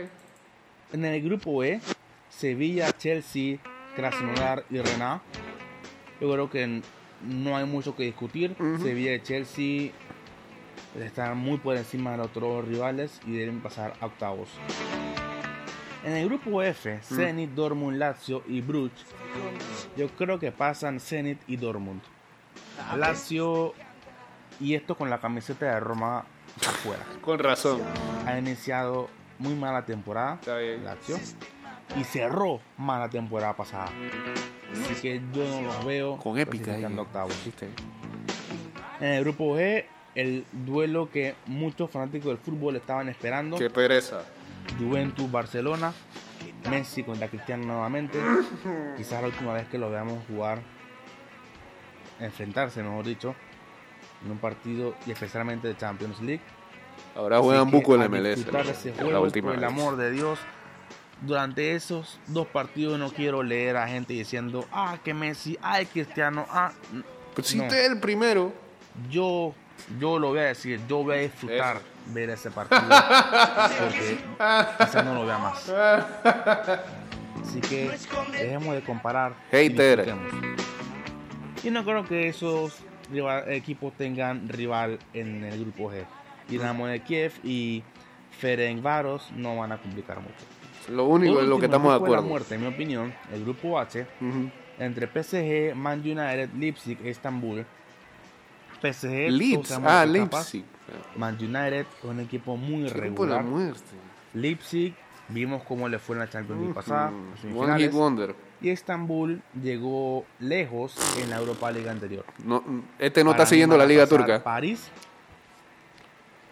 En 0.93 1.05
el 1.05 1.21
grupo 1.21 1.63
E, 1.63 1.81
Sevilla, 2.29 2.91
Chelsea, 2.91 3.57
Krasnodar 3.95 4.65
y 4.69 4.79
Rennes. 4.79 5.21
Yo 6.21 6.31
creo 6.31 6.49
que 6.49 6.81
no 7.21 7.57
hay 7.57 7.65
mucho 7.65 7.95
que 7.95 8.03
discutir. 8.03 8.55
Sevilla 8.81 9.13
y 9.13 9.21
Chelsea 9.21 9.91
están 10.99 11.37
muy 11.37 11.57
por 11.57 11.75
encima 11.75 12.11
de 12.11 12.17
los 12.17 12.27
otros 12.27 12.65
rivales 12.65 13.19
y 13.27 13.33
deben 13.33 13.61
pasar 13.61 13.93
a 13.99 14.05
octavos. 14.05 14.49
En 16.05 16.13
el 16.13 16.27
grupo 16.27 16.61
F, 16.61 16.99
Zenit, 17.01 17.49
Dortmund, 17.49 17.97
Lazio 17.97 18.43
y 18.47 18.61
Bruges. 18.61 19.07
Yo 19.97 20.07
creo 20.09 20.37
que 20.37 20.51
pasan 20.51 20.99
Zenit 20.99 21.39
y 21.47 21.57
Dortmund. 21.57 21.99
Lazio 22.95 23.73
y 24.59 24.75
esto 24.75 24.95
con 24.95 25.09
la 25.09 25.19
camiseta 25.19 25.65
de 25.65 25.79
Roma 25.79 26.23
afuera. 26.61 27.03
Con 27.21 27.39
razón. 27.39 27.81
Ha 28.27 28.37
iniciado 28.37 29.09
muy 29.39 29.55
mala 29.55 29.83
temporada. 29.83 30.35
Está 30.35 30.59
bien. 30.59 30.83
Lazio. 30.83 31.17
Y 31.99 32.03
cerró 32.03 32.61
mala 32.77 33.09
temporada 33.09 33.55
pasada. 33.55 33.89
Así 34.71 34.93
que 35.01 35.21
yo 35.33 35.43
no 35.43 35.61
los 35.63 35.85
veo 35.85 36.17
Con 36.17 36.37
épica 36.37 36.77
octavos. 36.97 37.35
En 38.99 39.07
el 39.07 39.23
grupo 39.23 39.57
G, 39.57 39.85
el 40.13 40.45
duelo 40.51 41.09
que 41.09 41.33
muchos 41.47 41.89
fanáticos 41.89 42.27
del 42.27 42.37
fútbol 42.37 42.75
estaban 42.75 43.09
esperando. 43.09 43.57
Qué 43.57 43.71
pereza. 43.71 44.23
Juventus 44.79 45.31
Barcelona. 45.31 45.93
Messi 46.69 47.03
contra 47.03 47.27
Cristiano 47.27 47.65
nuevamente. 47.65 48.19
Quizás 48.97 49.21
la 49.21 49.27
última 49.27 49.53
vez 49.53 49.67
que 49.67 49.77
lo 49.77 49.89
veamos 49.89 50.23
jugar. 50.27 50.61
Enfrentarse, 52.19 52.81
mejor 52.81 53.05
dicho. 53.05 53.35
En 54.23 54.31
un 54.31 54.37
partido 54.37 54.95
y 55.05 55.11
especialmente 55.11 55.67
de 55.67 55.77
Champions 55.77 56.21
League. 56.21 56.41
Ahora 57.15 57.39
juegan 57.39 57.71
buco 57.71 57.95
en 57.95 58.01
la 58.01 58.09
MLS. 58.09 58.45
la 59.11 59.19
última 59.19 59.49
por 59.49 59.57
el 59.57 59.63
amor 59.63 59.95
de 59.95 60.11
Dios. 60.11 60.39
Durante 61.21 61.75
esos 61.75 62.19
dos 62.27 62.45
partidos 62.47 62.99
no 62.99 63.09
quiero 63.09 63.41
leer 63.41 63.77
a 63.77 63.87
gente 63.87 64.13
diciendo, 64.13 64.65
ah, 64.71 64.97
que 65.03 65.13
Messi, 65.13 65.57
ay, 65.61 65.85
Cristiano, 65.85 66.45
ah. 66.49 66.73
Pues 67.33 67.47
si 67.47 67.59
usted 67.59 67.85
es 67.85 67.91
el 67.91 67.99
primero. 67.99 68.53
Yo, 69.09 69.53
yo 69.99 70.17
lo 70.19 70.29
voy 70.29 70.39
a 70.39 70.43
decir, 70.43 70.79
yo 70.87 71.03
voy 71.03 71.15
a 71.15 71.19
disfrutar 71.19 71.79
ver 72.13 72.29
ese 72.31 72.51
partido. 72.51 72.81
porque 73.79 74.17
quizás 74.79 75.05
no 75.05 75.13
lo 75.15 75.25
vea 75.25 75.37
más. 75.37 75.69
Así 77.41 77.61
que 77.61 77.91
dejemos 78.31 78.75
de 78.75 78.81
comparar. 78.81 79.33
y 79.51 79.55
Hater. 79.55 80.05
disfrutemos. 80.05 80.55
Y 81.63 81.69
no 81.71 81.83
creo 81.83 82.05
que 82.05 82.27
esos 82.29 82.77
rival- 83.11 83.51
equipos 83.51 83.93
tengan 83.97 84.47
rival 84.49 84.99
en 85.13 85.43
el 85.43 85.59
grupo 85.61 85.91
G. 85.91 86.03
Dinamo 86.47 86.85
de 86.87 86.99
Kiev 87.01 87.33
y 87.43 87.83
Ferencváros 88.39 89.31
no 89.35 89.57
van 89.57 89.71
a 89.71 89.77
complicar 89.77 90.19
mucho. 90.19 90.33
Lo 90.89 91.05
único 91.05 91.39
es 91.41 91.47
lo 91.47 91.57
que 91.57 91.65
estamos 91.65 91.91
de 91.93 91.97
grupo 91.97 92.11
la 92.11 92.17
acuerdo. 92.19 92.29
muerte, 92.29 92.55
en 92.55 92.61
mi 92.61 92.67
opinión, 92.67 93.13
el 93.33 93.43
grupo 93.43 93.79
H, 93.79 94.05
entre 94.77 95.07
PSG, 95.07 95.73
Man 95.75 96.01
United, 96.01 96.49
Leipzig 96.53 96.99
e 97.03 97.09
Estambul. 97.09 97.65
PSG, 98.81 99.29
Leeds. 99.31 99.67
sabemos 99.69 99.91
Ah, 99.91 100.05
capaz. 100.05 100.05
Leipzig. 100.05 100.65
Man 101.17 101.35
United 101.39 101.85
es 101.97 102.03
un 102.03 102.19
equipo 102.19 102.57
muy 102.57 102.83
la 102.83 102.89
regular. 102.93 103.43
muerte. 103.43 103.81
Leipzig, 104.33 104.93
vimos 105.29 105.63
cómo 105.63 105.89
le 105.89 105.97
fue 105.99 106.15
en 106.15 106.19
la 106.19 106.29
Champions 106.29 106.59
League 106.61 106.75
pasada, 106.75 107.07
One 107.07 107.37
semifinales. 107.41 107.83
Hit 107.87 107.93
Wonder. 107.93 108.35
Y 108.61 108.69
Estambul 108.69 109.41
llegó 109.61 110.25
lejos 110.39 110.95
en 111.21 111.29
la 111.29 111.37
Europa 111.37 111.71
League 111.71 111.89
anterior. 111.89 112.25
No, 112.43 112.63
este 112.99 113.23
no 113.23 113.31
Para 113.31 113.43
está 113.43 113.49
siguiendo 113.49 113.77
la 113.77 113.85
Liga 113.85 114.07
Turca. 114.07 114.43
París. 114.43 114.89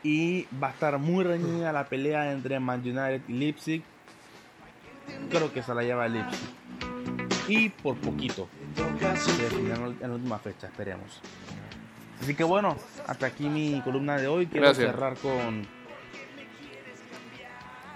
Y 0.04 0.48
va 0.62 0.68
a 0.68 0.72
estar 0.72 0.98
muy 1.00 1.24
reñida 1.24 1.72
la 1.72 1.88
pelea 1.88 2.32
entre 2.34 2.60
Man 2.60 2.82
United 2.82 3.22
y 3.28 3.34
Leipzig. 3.34 3.84
Creo 5.30 5.54
que 5.54 5.64
se 5.64 5.74
la 5.74 5.82
lleva 5.84 6.08
Leipzig. 6.08 6.50
Y 7.48 7.70
por 7.70 7.96
poquito. 7.98 8.48
En 8.78 10.10
la 10.10 10.16
última 10.16 10.40
fecha, 10.40 10.68
esperemos. 10.68 11.22
Así 12.24 12.36
que 12.36 12.44
bueno, 12.46 12.78
hasta 13.06 13.26
aquí 13.26 13.50
mi 13.50 13.82
columna 13.82 14.16
de 14.18 14.28
hoy. 14.28 14.46
Quiero 14.48 14.68
Gracias. 14.68 14.92
cerrar 14.92 15.18
con 15.18 15.68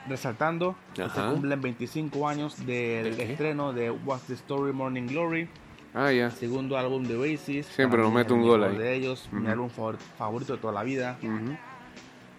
resaltando 0.10 0.76
que 0.94 1.04
se 1.10 1.20
cumplen 1.22 1.62
25 1.62 2.28
años 2.28 2.66
del 2.66 3.16
¿De 3.18 3.24
estreno 3.32 3.72
de 3.74 3.90
What's 3.92 4.24
the 4.28 4.34
Story 4.34 4.72
Morning 4.74 5.08
Glory 5.08 5.50
Ah, 5.94 6.12
ya. 6.12 6.30
segundo 6.32 6.78
álbum 6.78 7.04
de 7.04 7.16
Oasis. 7.16 7.66
Siempre 7.68 8.02
nos 8.02 8.12
mete 8.12 8.32
un 8.34 8.42
gol 8.42 8.64
ahí. 8.66 8.76
de 8.78 8.94
ellos, 8.96 9.28
mi 9.32 9.48
álbum 9.50 9.70
favor- 9.70 9.98
favorito 10.18 10.54
de 10.54 10.60
toda 10.60 10.74
la 10.74 10.84
vida, 10.84 11.18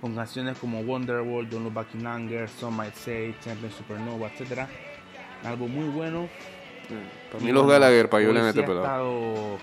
con 0.00 0.14
canciones 0.14 0.56
como 0.58 0.80
Wonderwall, 0.80 1.48
Don't 1.48 1.64
Look 1.64 1.72
Back 1.74 1.88
in 1.94 2.06
Anger, 2.06 2.48
Some 2.48 2.76
Might 2.76 2.94
Say, 2.94 3.34
Champion 3.42 3.72
Supernova, 3.72 4.28
etc. 4.28 4.66
Un 5.42 5.48
álbum 5.48 5.70
muy 5.74 5.88
bueno. 5.88 6.28
Para 7.32 7.44
mí 7.44 7.50
los 7.50 7.66
Gallagher 7.66 8.08
para 8.08 8.22
yo 8.24 8.32
le 8.32 8.40
ha 8.40 8.52
pelado. 8.52 9.58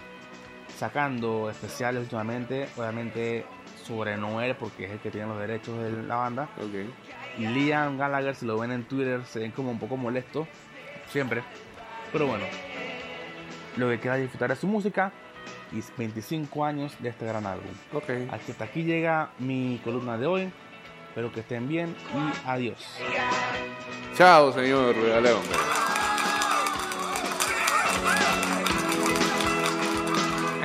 Sacando 0.78 1.50
especiales 1.50 2.02
últimamente, 2.02 2.68
obviamente 2.78 3.46
sobre 3.86 4.18
Noel, 4.18 4.56
porque 4.56 4.86
es 4.86 4.92
el 4.92 5.00
que 5.00 5.12
tiene 5.12 5.28
los 5.28 5.40
derechos 5.40 5.78
de 5.80 6.04
la 6.04 6.16
banda. 6.16 6.50
Ok. 6.58 6.90
Y 7.38 7.48
Liam 7.48 7.98
Gallagher, 7.98 8.36
si 8.36 8.46
lo 8.46 8.58
ven 8.58 8.72
en 8.72 8.84
Twitter, 8.86 9.26
se 9.26 9.40
ven 9.40 9.52
como 9.52 9.72
un 9.72 9.80
poco 9.80 9.98
molesto, 9.98 10.48
siempre. 11.10 11.44
Pero 12.12 12.28
bueno, 12.28 12.46
lo 13.78 13.90
que 13.90 14.00
queda 14.00 14.16
es 14.16 14.24
disfrutar 14.24 14.50
de 14.50 14.56
su 14.56 14.68
música 14.68 15.12
y 15.72 15.82
25 15.98 16.64
años 16.66 16.96
de 17.00 17.10
este 17.10 17.26
gran 17.26 17.46
álbum. 17.46 17.72
Ok. 17.94 18.10
Aquí, 18.32 18.52
hasta 18.52 18.66
aquí 18.66 18.84
llega 18.84 19.30
mi 19.40 19.82
columna 19.84 20.18
de 20.18 20.26
hoy. 20.26 20.52
Espero 21.10 21.32
que 21.32 21.42
estén 21.42 21.68
bien 21.68 21.96
y 22.14 22.48
adiós. 22.48 23.00
Chao, 24.16 24.52
señor 24.52 24.96
León. 24.96 25.85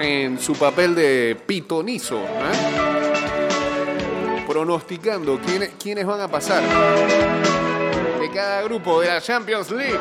En 0.03 0.39
su 0.39 0.55
papel 0.55 0.95
de 0.95 1.37
pitonizo, 1.47 2.19
¿eh? 2.19 3.01
pronosticando 4.47 5.39
quiénes, 5.79 6.07
van 6.07 6.21
a 6.21 6.29
pasar 6.29 6.63
de 8.21 8.31
cada 8.31 8.63
grupo 8.63 9.01
de 9.01 9.09
la 9.09 9.21
Champions 9.21 9.71
League. 9.71 9.99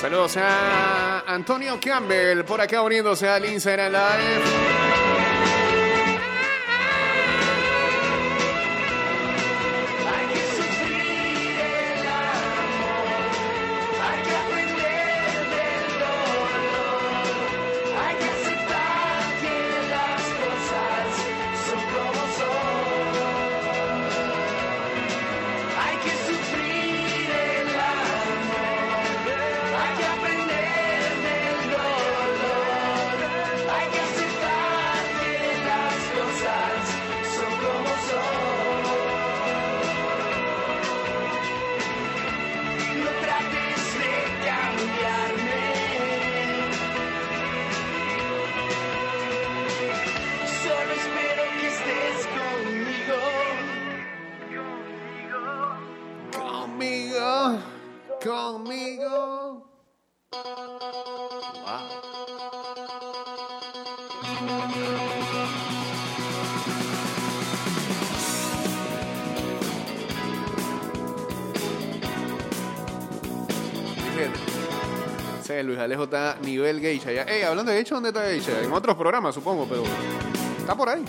Saludos 0.00 0.36
a 0.36 1.24
Antonio 1.26 1.78
Campbell 1.80 2.44
por 2.44 2.60
acá 2.60 2.82
uniéndose 2.82 3.28
al 3.28 3.44
Instagram 3.46 3.92
Live. 3.92 5.13
Conmigo, 57.04 57.58
conmigo. 58.22 59.70
Wow. 61.60 62.04
Sí, 75.42 75.62
Luis 75.62 75.78
Alejo 75.78 76.04
está 76.04 76.38
nivel 76.40 76.80
geisha 76.80 77.12
ya. 77.12 77.24
Ey, 77.24 77.42
hablando 77.42 77.70
de 77.70 77.76
geisha, 77.76 77.96
¿dónde 77.96 78.08
está 78.08 78.22
geisha? 78.22 78.62
En 78.62 78.72
otros 78.72 78.96
programas, 78.96 79.34
supongo, 79.34 79.66
pero 79.68 79.82
está 80.58 80.74
por 80.74 80.88
ahí. 80.88 81.04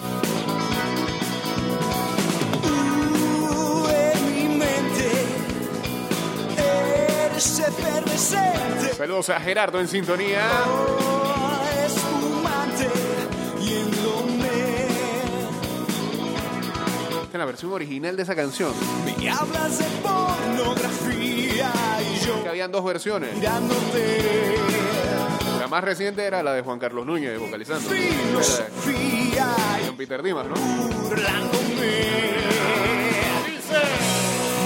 Saludos 8.95 9.29
a 9.29 9.39
Gerardo 9.39 9.79
en 9.79 9.87
sintonía. 9.87 10.41
Esta 17.23 17.27
es 17.31 17.39
la 17.39 17.45
versión 17.45 17.73
original 17.73 18.15
de 18.15 18.23
esa 18.23 18.35
canción. 18.35 18.71
Me 19.05 19.29
hablas 19.29 19.79
de 19.79 19.85
pornografía 20.03 21.71
y 22.01 22.25
yo 22.25 22.43
Que 22.43 22.49
habían 22.49 22.71
dos 22.71 22.85
versiones. 22.85 23.31
La 25.59 25.67
más 25.67 25.83
reciente 25.83 26.23
era 26.23 26.43
la 26.43 26.53
de 26.53 26.61
Juan 26.61 26.79
Carlos 26.79 27.05
Núñez 27.05 27.39
vocalizando. 27.39 27.89
De 27.89 27.97
Filosofía 27.97 29.47
Don 29.85 29.97
Peter 29.97 30.21
Dimas, 30.21 30.45
¿no? 30.45 30.55
burlándome. 30.55 32.05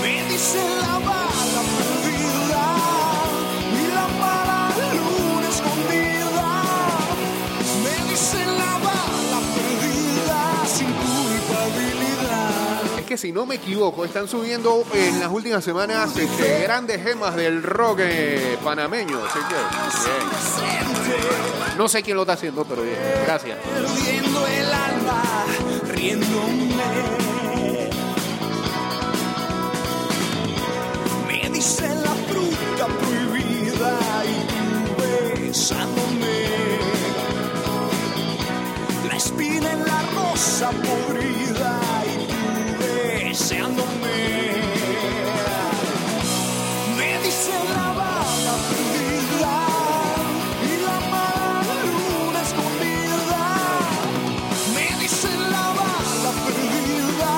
Me 0.01 0.23
dice 0.29 0.59
la 0.81 1.18
que 13.09 13.17
si 13.17 13.31
no 13.31 13.47
me 13.47 13.55
equivoco, 13.55 14.05
están 14.05 14.27
subiendo 14.27 14.85
en 14.93 15.19
las 15.19 15.31
últimas 15.31 15.63
semanas 15.63 16.15
este, 16.15 16.61
grandes 16.61 17.01
gemas 17.01 17.35
del 17.35 17.63
rock 17.63 18.01
eh, 18.03 18.55
panameño. 18.63 19.17
Así 19.25 19.39
que, 19.49 19.55
bien. 21.09 21.75
No 21.75 21.89
sé 21.89 22.03
quién 22.03 22.17
lo 22.17 22.21
está 22.21 22.33
haciendo, 22.33 22.63
pero 22.65 22.83
bien. 22.83 22.99
Gracias. 23.25 23.57
perdiendo 23.57 24.45
el 24.45 24.65
alma, 24.71 25.23
riéndome. 25.87 26.75
Me 31.27 31.49
dice 31.49 31.89
la 31.95 32.13
fruta 32.29 32.85
prohibida 32.99 33.99
y 34.23 34.35
tú 34.51 34.65
besándome. 35.47 36.45
La 39.07 39.15
espina 39.15 39.71
en 39.71 39.83
la 39.83 40.01
rosa 40.13 40.69
podrida 40.69 41.48
deseándome. 43.39 44.59
Me 46.97 47.19
dice 47.23 47.51
la 47.69 47.93
bala 47.93 48.55
perdida 48.69 49.55
y 50.63 50.81
la 50.83 50.99
mala 51.09 52.41
escondida. 52.41 53.43
Me 54.75 55.01
dice 55.01 55.29
la 55.49 55.67
bala 55.79 56.31
perdida. 56.45 57.31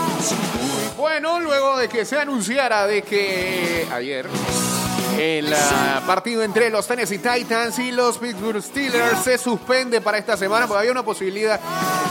Bueno, 0.98 1.40
luego 1.40 1.78
de 1.78 1.88
que 1.88 2.04
se 2.04 2.18
anunciara 2.18 2.88
de 2.88 3.04
que 3.04 3.88
ayer 3.94 4.28
el 5.20 5.54
ah, 5.54 6.02
partido 6.08 6.42
entre 6.42 6.72
los 6.72 6.88
Tennessee 6.88 7.20
Titans 7.20 7.78
y 7.78 7.92
los 7.92 8.18
Pittsburgh 8.18 8.62
Steelers 8.62 9.24
se 9.24 9.38
suspende 9.38 10.02
para 10.02 10.18
esta 10.18 10.36
semana, 10.36 10.66
porque 10.66 10.80
había 10.80 10.92
una 10.92 11.04
posibilidad 11.04 11.60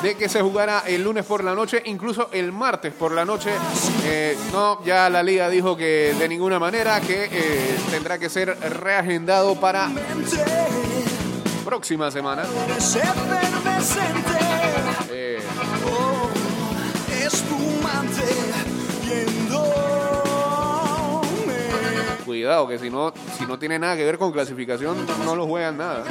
de 0.02 0.14
que 0.16 0.28
se 0.28 0.40
jugara 0.40 0.82
el 0.86 1.02
lunes 1.02 1.24
por 1.26 1.44
la 1.44 1.54
noche, 1.54 1.82
incluso 1.84 2.28
el 2.32 2.52
martes 2.52 2.92
por 2.92 3.12
la 3.12 3.24
noche. 3.24 3.50
Eh, 4.04 4.36
no, 4.52 4.82
ya 4.84 5.10
la 5.10 5.22
liga 5.22 5.48
dijo 5.48 5.76
que 5.76 6.14
de 6.18 6.28
ninguna 6.28 6.58
manera 6.58 7.00
que 7.00 7.28
eh, 7.30 7.76
tendrá 7.90 8.18
que 8.18 8.28
ser 8.28 8.58
reagendado 8.58 9.60
para 9.60 9.90
próxima 11.64 12.10
semana. 12.10 12.44
Eh, 15.10 15.38
cuidado, 22.24 22.68
que 22.68 22.78
si 22.78 22.88
no, 22.88 23.12
si 23.36 23.44
no 23.44 23.58
tiene 23.58 23.78
nada 23.78 23.96
que 23.96 24.04
ver 24.04 24.16
con 24.16 24.32
clasificación, 24.32 24.96
no 25.24 25.36
lo 25.36 25.46
juegan 25.46 25.76
nada. 25.76 26.04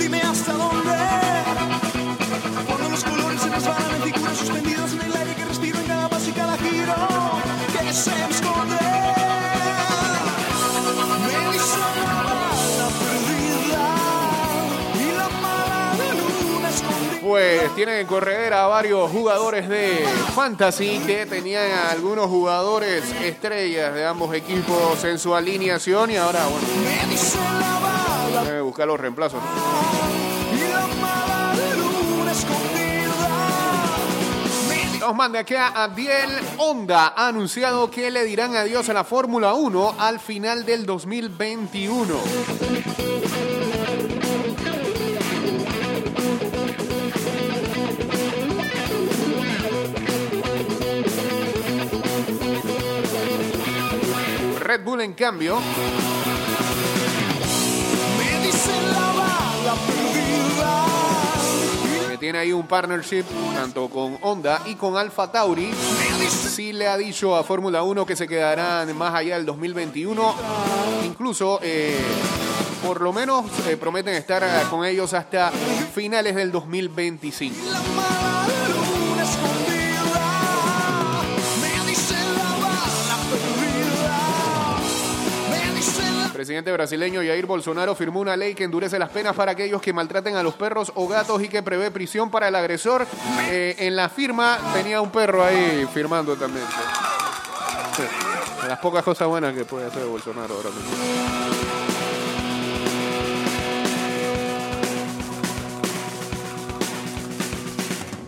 Dime 0.00 0.22
hasta 0.22 0.52
dónde. 0.54 0.96
Cuando 2.66 2.88
los 2.88 3.04
colores 3.04 3.40
se 3.42 3.48
resbalan 3.50 3.94
en 3.96 4.02
figuras 4.02 4.38
suspendidas 4.38 4.92
en 4.94 5.00
el 5.02 5.16
aire 5.16 5.34
que 5.34 5.44
respiro 5.44 5.78
en 5.78 5.86
cada 5.86 6.08
paso 6.08 6.30
y 6.30 6.32
cada 6.32 6.56
giro. 6.56 6.94
Que 7.70 7.92
se 7.92 8.10
esconde. 8.30 8.76
Me 11.26 11.52
dice 11.52 11.78
la 11.78 12.14
bala 12.14 12.88
perdida 12.98 13.84
y 14.94 15.16
la 15.18 15.28
mala 15.28 16.14
luna 16.14 16.68
escondida. 16.70 17.20
Pues 17.20 17.74
tienen 17.74 18.00
que 18.00 18.06
correr 18.06 18.54
a 18.54 18.66
varios 18.68 19.10
jugadores 19.10 19.68
de 19.68 20.06
Fantasy 20.34 21.02
que 21.06 21.26
tenían 21.26 21.70
a 21.72 21.90
algunos 21.90 22.26
jugadores 22.26 23.04
estrellas 23.22 23.92
de 23.92 24.06
ambos 24.06 24.34
equipos 24.34 25.04
en 25.04 25.18
su 25.18 25.34
alineación 25.34 26.10
y 26.10 26.16
ahora, 26.16 26.46
bueno, 26.46 26.66
Me 26.82 27.60
la 27.60 27.80
bala 27.80 28.09
deben 28.46 28.64
buscar 28.64 28.86
los 28.86 28.98
reemplazos. 28.98 29.40
Nos 35.00 35.14
manda 35.16 35.40
acá 35.40 35.68
Abdiel 35.68 36.30
Honda 36.58 37.14
ha 37.16 37.28
anunciado 37.28 37.90
que 37.90 38.10
le 38.10 38.22
dirán 38.24 38.54
adiós 38.54 38.88
a 38.90 38.92
la 38.92 39.02
Fórmula 39.02 39.54
1 39.54 39.96
al 39.98 40.20
final 40.20 40.64
del 40.64 40.86
2021. 40.86 42.14
Red 54.70 54.84
Bull, 54.84 55.00
en 55.00 55.14
cambio, 55.14 55.58
tiene 62.20 62.38
ahí 62.38 62.52
un 62.52 62.66
partnership 62.66 63.24
tanto 63.54 63.88
con 63.88 64.18
Honda 64.20 64.60
y 64.66 64.74
con 64.74 64.98
Alfa 64.98 65.32
Tauri. 65.32 65.72
Sí 66.28 66.74
le 66.74 66.86
ha 66.86 66.98
dicho 66.98 67.34
a 67.34 67.42
Fórmula 67.42 67.82
1 67.82 68.04
que 68.04 68.14
se 68.14 68.28
quedarán 68.28 68.94
más 68.96 69.14
allá 69.14 69.36
del 69.36 69.46
2021. 69.46 70.34
Incluso, 71.06 71.58
eh, 71.62 71.98
por 72.86 73.00
lo 73.00 73.14
menos, 73.14 73.46
eh, 73.66 73.78
prometen 73.78 74.14
estar 74.14 74.44
con 74.68 74.84
ellos 74.84 75.14
hasta 75.14 75.50
finales 75.50 76.36
del 76.36 76.52
2025. 76.52 77.56
Presidente 86.40 86.72
brasileño 86.72 87.20
Jair 87.20 87.44
Bolsonaro 87.44 87.94
firmó 87.94 88.20
una 88.20 88.34
ley 88.34 88.54
que 88.54 88.64
endurece 88.64 88.98
las 88.98 89.10
penas 89.10 89.36
para 89.36 89.52
aquellos 89.52 89.82
que 89.82 89.92
maltraten 89.92 90.36
a 90.36 90.42
los 90.42 90.54
perros 90.54 90.90
o 90.94 91.06
gatos 91.06 91.42
y 91.42 91.50
que 91.50 91.62
prevé 91.62 91.90
prisión 91.90 92.30
para 92.30 92.48
el 92.48 92.54
agresor. 92.54 93.06
Eh, 93.50 93.76
en 93.80 93.94
la 93.94 94.08
firma 94.08 94.58
tenía 94.72 95.02
un 95.02 95.10
perro 95.10 95.44
ahí 95.44 95.86
firmando 95.92 96.36
también. 96.36 96.64
Sí. 97.94 98.02
Las 98.66 98.78
pocas 98.78 99.04
cosas 99.04 99.28
buenas 99.28 99.54
que 99.54 99.66
puede 99.66 99.84
hacer 99.84 100.06
Bolsonaro 100.06 100.54
ahora 100.54 100.70
mismo. 100.70 100.90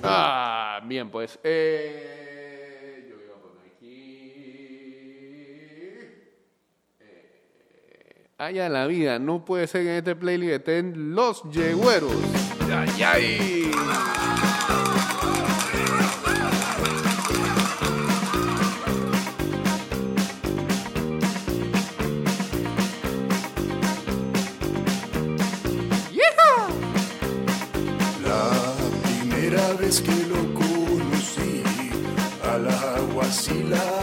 Ah, 0.03 0.81
bien, 0.85 1.11
pues. 1.11 1.39
eh, 1.43 2.22
Haya 8.45 8.69
la 8.69 8.89
vida, 8.89 9.21
no 9.21 9.45
puede 9.45 9.69
ser 9.69 9.83
en 9.83 9.93
este 9.99 10.17
playlist 10.17 10.55
estén 10.55 11.15
los 11.15 11.45
yegüeros. 11.53 12.13
¡Ay, 12.75 13.03
ay! 13.05 13.71
La 28.27 28.75
primera 29.05 29.73
vez 29.75 30.01
que 30.01 30.11
lo 30.27 30.53
conocí, 30.53 31.63
sí 33.31 33.63
la 33.71 34.02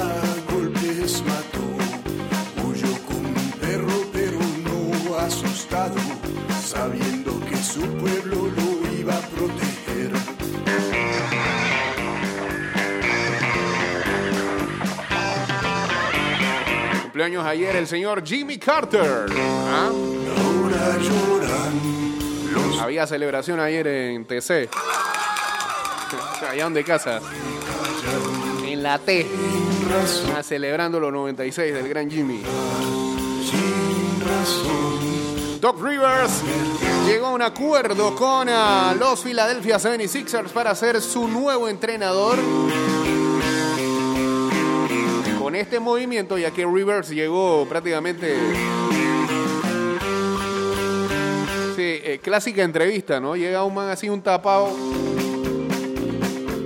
Ayer 17.37 17.75
el 17.75 17.85
señor 17.85 18.25
Jimmy 18.25 18.57
Carter. 18.57 19.27
¿Ah? 19.31 19.91
Había 22.81 23.05
celebración 23.05 23.59
ayer 23.59 23.85
en 23.85 24.25
TC. 24.25 24.67
Allá 26.49 26.63
donde 26.63 26.83
casa. 26.83 27.21
En 28.65 28.81
la 28.81 28.97
T. 28.97 29.27
Ah, 30.35 30.41
Celebrando 30.41 30.99
los 30.99 31.13
96 31.13 31.71
del 31.71 31.87
gran 31.87 32.09
Jimmy. 32.09 32.41
Doc 35.61 35.83
Rivers 35.83 36.41
llegó 37.05 37.27
a 37.27 37.31
un 37.31 37.43
acuerdo 37.43 38.15
con 38.15 38.49
ah, 38.49 38.95
los 38.97 39.21
Philadelphia 39.21 39.77
76ers 39.77 40.49
para 40.49 40.73
ser 40.73 40.99
su 40.99 41.27
nuevo 41.27 41.69
entrenador. 41.69 42.39
Este 45.59 45.79
movimiento, 45.81 46.37
ya 46.37 46.51
que 46.51 46.65
Rivers 46.65 47.09
llegó 47.09 47.65
prácticamente. 47.67 48.33
Sí, 51.75 51.81
eh, 52.03 52.19
clásica 52.23 52.63
entrevista, 52.63 53.19
¿no? 53.19 53.35
Llega 53.35 53.63
un 53.65 53.73
man 53.73 53.89
así, 53.89 54.07
un 54.07 54.21
tapado. 54.21 54.69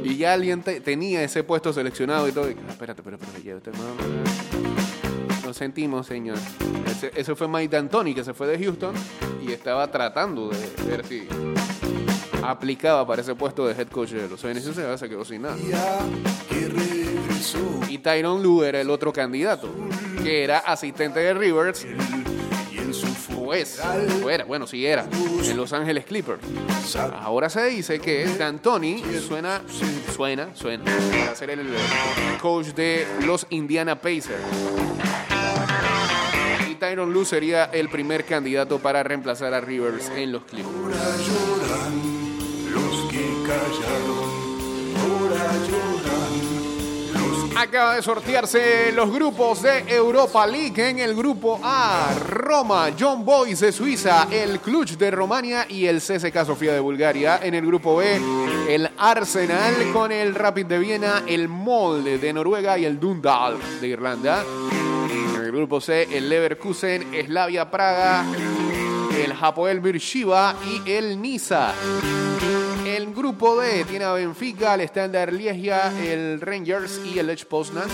Y 0.04 0.18
ya 0.18 0.34
alguien 0.34 0.62
te- 0.62 0.80
tenía 0.80 1.24
ese 1.24 1.44
puesto 1.44 1.74
seleccionado 1.74 2.28
y 2.28 2.32
todo. 2.34 2.52
Y, 2.52 2.54
ah, 2.54 2.72
espérate, 2.72 3.02
no, 3.04 3.18
Lo 5.44 5.54
sentimos, 5.56 6.06
señor. 6.06 6.38
Ese, 7.16 7.36
fue 7.36 7.48
Mike 7.48 7.76
D'Antoni, 7.76 8.14
que 8.14 8.24
se 8.24 8.34
fue 8.36 8.46
de 8.48 8.64
Houston 8.64 8.94
y 9.42 9.52
estaba 9.52 9.90
tratando 9.90 10.50
de 10.50 10.58
ver 10.88 11.04
si 11.06 11.28
aplicaba 12.44 13.08
para 13.08 13.24
ese 13.24 13.34
puesto 13.34 13.66
de 13.68 13.74
head 13.74 13.88
coach 13.88 14.12
de 14.12 14.30
los 14.30 14.40
76 14.40 15.00
se 15.00 15.10
quedó 15.10 15.26
sin 15.26 15.42
nada. 15.42 15.56
Y 17.90 17.98
Tyron 18.00 18.42
Lue 18.42 18.68
era 18.68 18.82
el 18.82 18.90
otro 18.90 19.12
candidato, 19.12 19.70
que 20.24 20.44
era 20.44 20.60
asistente 20.60 21.20
de 21.20 21.34
Rivers, 21.34 21.86
o 23.36 23.54
es, 23.54 23.82
o 24.24 24.30
era, 24.30 24.46
bueno, 24.46 24.68
sí 24.68 24.86
era, 24.86 25.06
en 25.44 25.58
Los 25.58 25.74
Ángeles 25.74 26.06
Clippers. 26.06 26.42
Ahora 27.20 27.50
se 27.50 27.66
dice 27.66 28.00
que 28.00 28.26
D'Antoni 28.26 29.04
suena, 29.28 29.62
suena, 30.16 30.56
suena, 30.56 30.84
para 30.86 31.36
ser 31.36 31.50
el 31.52 31.68
coach 32.42 32.68
de 32.68 33.06
los 33.26 33.46
Indiana 33.50 34.00
Pacers. 34.00 34.42
Y 36.70 36.76
Tyron 36.76 37.12
Lue 37.12 37.26
sería 37.26 37.66
el 37.66 37.90
primer 37.90 38.26
candidato 38.26 38.80
para 38.80 39.04
reemplazar 39.04 39.54
a 39.54 39.62
Rivers 39.62 40.10
en 40.16 40.32
los 40.32 40.44
Clippers. 40.44 41.53
Acaba 47.64 47.96
de 47.96 48.02
sortearse 48.02 48.92
los 48.92 49.10
grupos 49.10 49.62
de 49.62 49.86
Europa 49.88 50.46
League. 50.46 50.90
En 50.90 51.00
el 51.00 51.16
grupo 51.16 51.62
A, 51.64 52.14
Roma, 52.28 52.90
John 53.00 53.24
Boys 53.24 53.62
de 53.62 53.72
Suiza, 53.72 54.28
el 54.30 54.60
Cluj 54.60 54.98
de 54.98 55.10
Romania 55.10 55.66
y 55.70 55.86
el 55.86 56.00
CSK 56.00 56.46
Sofía 56.46 56.74
de 56.74 56.82
Bulgaria. 56.82 57.40
En 57.42 57.54
el 57.54 57.66
grupo 57.66 57.96
B, 57.96 58.20
el 58.68 58.92
Arsenal 58.98 59.94
con 59.94 60.12
el 60.12 60.36
Rapid 60.36 60.66
de 60.66 60.78
Viena, 60.78 61.24
el 61.26 61.48
Molde 61.48 62.18
de 62.18 62.34
Noruega 62.34 62.78
y 62.78 62.84
el 62.84 63.00
Dundalk 63.00 63.64
de 63.80 63.88
Irlanda. 63.88 64.44
En 65.10 65.42
el 65.42 65.52
grupo 65.54 65.80
C, 65.80 66.10
el 66.12 66.28
Leverkusen, 66.28 67.14
Slavia 67.26 67.72
Praga, 67.72 68.26
el 69.16 69.34
Hapoel 69.40 69.80
Beersheba 69.80 70.56
y 70.66 70.90
el 70.90 71.22
Niza. 71.22 71.74
El 72.86 73.14
grupo 73.14 73.60
D 73.60 73.86
tiene 73.86 74.06
a 74.06 74.14
Benfica, 74.14 74.74
el 74.76 74.82
Standard 74.82 75.34
Lieja, 75.34 75.92
el 76.02 76.42
Rangers 76.42 77.00
y 77.06 77.20
el 77.20 77.28
Lech 77.28 77.46
Poznan. 77.46 77.88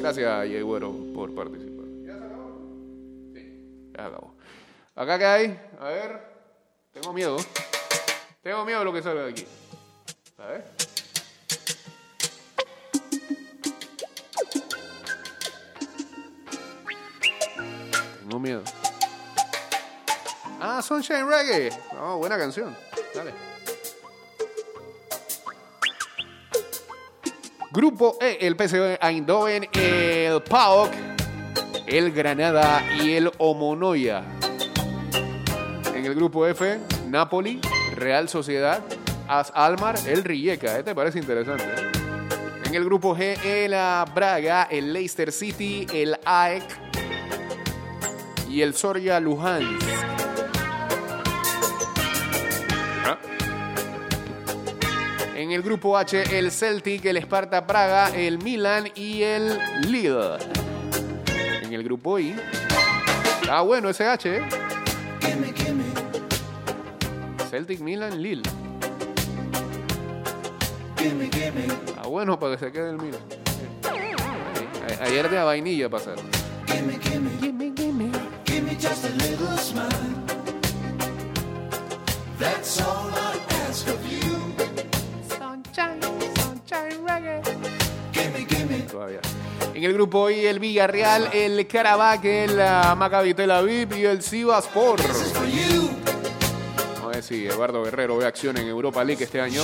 Gracias, 0.00 0.48
Yegüero, 0.48 0.92
por 1.14 1.34
participar. 1.34 1.86
¿Ya 2.04 2.18
se 2.18 2.24
acabó? 2.24 2.60
Sí, 3.34 3.90
ya 3.92 4.00
se 4.00 4.06
acabó. 4.06 4.34
¿Acá 4.94 5.18
qué 5.18 5.24
hay? 5.24 5.60
A 5.80 5.88
ver. 5.88 6.20
Tengo 6.92 7.12
miedo. 7.12 7.36
Tengo 8.42 8.64
miedo 8.64 8.80
de 8.80 8.84
lo 8.84 8.92
que 8.92 9.02
salga 9.02 9.22
de 9.22 9.30
aquí. 9.30 9.44
A 10.38 10.46
ver. 10.46 10.64
Ah, 20.60 20.80
Sunshine 20.82 21.26
Reggae. 21.28 21.70
Oh, 22.00 22.18
buena 22.18 22.38
canción. 22.38 22.74
Dale. 23.14 23.32
Grupo 27.70 28.18
E, 28.20 28.38
el 28.40 28.54
PSV 28.54 28.98
Eindhoven, 29.00 29.66
el 29.72 30.42
PAOK, 30.42 30.90
el 31.86 32.12
Granada 32.12 32.82
y 33.02 33.12
el 33.12 33.30
Omonoya. 33.38 34.22
En 35.94 36.04
el 36.04 36.14
grupo 36.14 36.46
F, 36.46 36.78
Napoli, 37.08 37.60
Real 37.94 38.28
Sociedad, 38.28 38.82
As 39.26 39.50
Almar, 39.54 39.96
el 40.06 40.22
Rijeka. 40.22 40.78
Este 40.78 40.94
parece 40.94 41.18
interesante. 41.18 41.64
¿eh? 41.64 41.92
En 42.64 42.74
el 42.74 42.84
grupo 42.84 43.16
G, 43.16 43.38
el 43.44 43.72
Braga, 44.14 44.64
el 44.70 44.92
Leicester 44.92 45.32
City, 45.32 45.86
el 45.92 46.18
AEK 46.24 46.81
y 48.52 48.60
el 48.60 48.74
Soria 48.74 49.18
Luhansk. 49.18 49.82
En 55.34 55.50
el 55.50 55.62
grupo 55.62 55.96
H, 55.96 56.38
el 56.38 56.52
Celtic, 56.52 57.04
el 57.06 57.16
Sparta 57.16 57.66
Praga, 57.66 58.14
el 58.14 58.38
Milan 58.38 58.88
y 58.94 59.22
el 59.22 59.58
Lille. 59.90 60.36
En 61.62 61.72
el 61.72 61.82
grupo 61.82 62.18
I. 62.18 62.36
Ah, 63.50 63.62
bueno, 63.62 63.88
ese 63.88 64.06
H, 64.06 64.36
¿eh? 64.36 64.42
Celtic, 67.50 67.80
Milan, 67.80 68.22
Lille. 68.22 68.42
Ah, 71.98 72.06
bueno, 72.06 72.38
para 72.38 72.52
que 72.52 72.66
se 72.66 72.72
quede 72.72 72.90
el 72.90 72.98
Milan. 72.98 73.20
Ayer 75.00 75.28
de 75.28 75.38
a 75.38 75.44
vainilla 75.44 75.88
pasaron. 75.88 76.42
That's 78.82 79.04
all 82.80 83.10
I 83.14 83.38
ask 83.68 83.86
of 83.86 84.04
you. 84.10 84.32
Gimme, 88.12 88.44
gimme. 88.48 88.80
Todavía. 88.90 89.20
En 89.72 89.84
el 89.84 89.92
grupo 89.92 90.28
I, 90.30 90.46
el 90.46 90.58
Villarreal, 90.58 91.30
el 91.32 91.68
Karabakh, 91.68 92.24
el 92.24 92.60
ah, 92.60 92.96
Maccabi 92.96 93.34
Tel 93.34 93.52
Aviv 93.52 93.96
y 93.96 94.04
el 94.04 94.20
Sivaspor. 94.20 95.00
For 95.00 95.46
you. 95.46 95.88
Vamos 96.94 97.04
a 97.04 97.08
ver 97.08 97.22
si 97.22 97.46
Eduardo 97.46 97.84
Guerrero 97.84 98.16
ve 98.16 98.26
acción 98.26 98.56
en 98.56 98.66
Europa 98.66 99.04
League 99.04 99.22
este 99.22 99.40
año. 99.40 99.62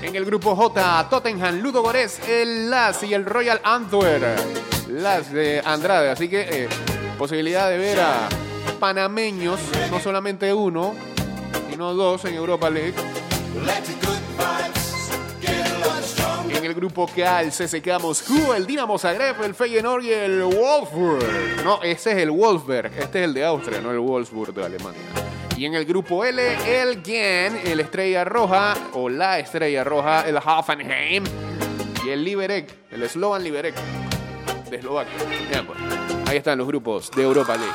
En 0.00 0.14
el 0.14 0.24
grupo 0.24 0.54
J, 0.54 1.08
Tottenham, 1.10 1.60
Ludo 1.60 1.82
Gores, 1.82 2.20
el 2.28 2.70
LAS 2.70 3.02
y 3.02 3.14
el 3.14 3.24
Royal 3.24 3.60
Antwerp. 3.64 4.75
LAS 4.96 5.32
de 5.32 5.62
Andrade. 5.64 6.10
Así 6.10 6.28
que 6.28 6.40
eh, 6.40 6.68
posibilidad 7.18 7.68
de 7.68 7.78
ver 7.78 8.00
a 8.00 8.28
panameños, 8.80 9.60
no 9.90 10.00
solamente 10.00 10.52
uno, 10.52 10.94
sino 11.70 11.94
dos 11.94 12.24
en 12.24 12.34
Europa 12.34 12.70
League. 12.70 12.94
En 16.50 16.64
el 16.64 16.74
grupo 16.74 17.06
K, 17.06 17.42
el 17.42 17.50
CSKA 17.50 17.98
Moscú, 17.98 18.52
el 18.54 18.66
Dinamo 18.66 18.98
Zagreb, 18.98 19.42
el 19.42 19.54
Feyenoord 19.54 20.02
y 20.04 20.12
el 20.12 20.42
Wolfsburg. 20.42 21.62
No, 21.62 21.82
ese 21.82 22.12
es 22.12 22.18
el 22.18 22.30
Wolfsberg. 22.30 22.92
Este 22.98 23.20
es 23.20 23.24
el 23.26 23.34
de 23.34 23.44
Austria, 23.44 23.80
no 23.80 23.90
el 23.90 23.98
Wolfsburg 23.98 24.54
de 24.54 24.64
Alemania. 24.64 25.00
Y 25.56 25.64
en 25.64 25.74
el 25.74 25.84
grupo 25.84 26.24
L, 26.24 26.42
el 26.66 27.02
Gen, 27.02 27.60
el 27.64 27.80
Estrella 27.80 28.24
Roja, 28.24 28.74
o 28.94 29.08
la 29.08 29.38
Estrella 29.38 29.84
Roja, 29.84 30.26
el 30.26 30.36
Hoffenheim. 30.36 31.24
Y 32.04 32.10
el 32.10 32.24
Liberec, 32.24 32.72
el 32.90 33.08
Slovan 33.08 33.42
Liberec, 33.42 33.74
de 34.70 34.76
Eslovaquia. 34.76 35.14
Ya, 35.50 35.66
pues, 35.66 35.78
ahí 36.26 36.36
están 36.38 36.58
los 36.58 36.66
grupos 36.66 37.10
de 37.10 37.22
Europa 37.22 37.56
League. 37.56 37.72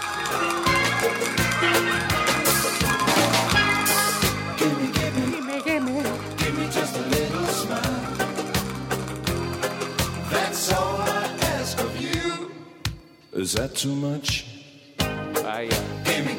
Is 13.34 13.54
that 13.54 13.74
too 13.74 13.96
much? 13.96 14.44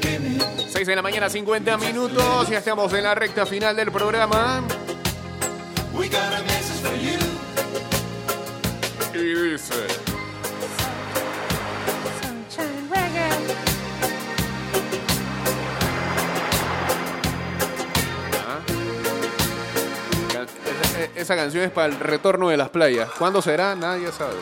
Gimme. 0.04 0.38
6 0.68 0.86
de 0.86 0.96
la 0.96 1.02
mañana, 1.02 1.28
50 1.28 1.76
minutos. 1.78 2.48
Ya 2.48 2.58
estamos 2.58 2.92
en 2.92 3.02
la 3.02 3.14
recta 3.14 3.46
final 3.46 3.74
del 3.74 3.90
programa. 3.90 4.62
We 5.94 6.08
got 6.08 6.32
a 6.32 6.42
message 6.42 6.80
for 6.80 6.94
you. 6.96 7.18
Y 9.14 9.50
dice. 9.50 10.01
Esa- 21.22 21.36
canción 21.36 21.64
es 21.64 21.70
para 21.70 21.86
el 21.92 21.98
retorno 21.98 22.48
de 22.50 22.56
las 22.56 22.68
playas. 22.68 23.08
¿Cuándo 23.18 23.40
será? 23.42 23.74
Nadie 23.74 24.10
sabe. 24.12 24.34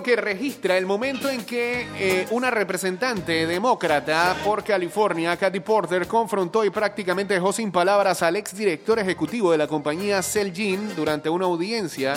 Que 0.00 0.14
registra 0.14 0.78
el 0.78 0.86
momento 0.86 1.28
en 1.28 1.44
que 1.44 1.88
eh, 1.98 2.28
una 2.30 2.52
representante 2.52 3.46
demócrata 3.46 4.36
por 4.44 4.62
California, 4.62 5.36
Kathy 5.36 5.58
Porter, 5.58 6.06
confrontó 6.06 6.64
y 6.64 6.70
prácticamente 6.70 7.34
dejó 7.34 7.52
sin 7.52 7.72
palabras 7.72 8.22
al 8.22 8.36
exdirector 8.36 9.00
ejecutivo 9.00 9.50
de 9.50 9.58
la 9.58 9.66
compañía 9.66 10.22
Celgene 10.22 10.94
durante 10.94 11.28
una 11.28 11.46
audiencia 11.46 12.14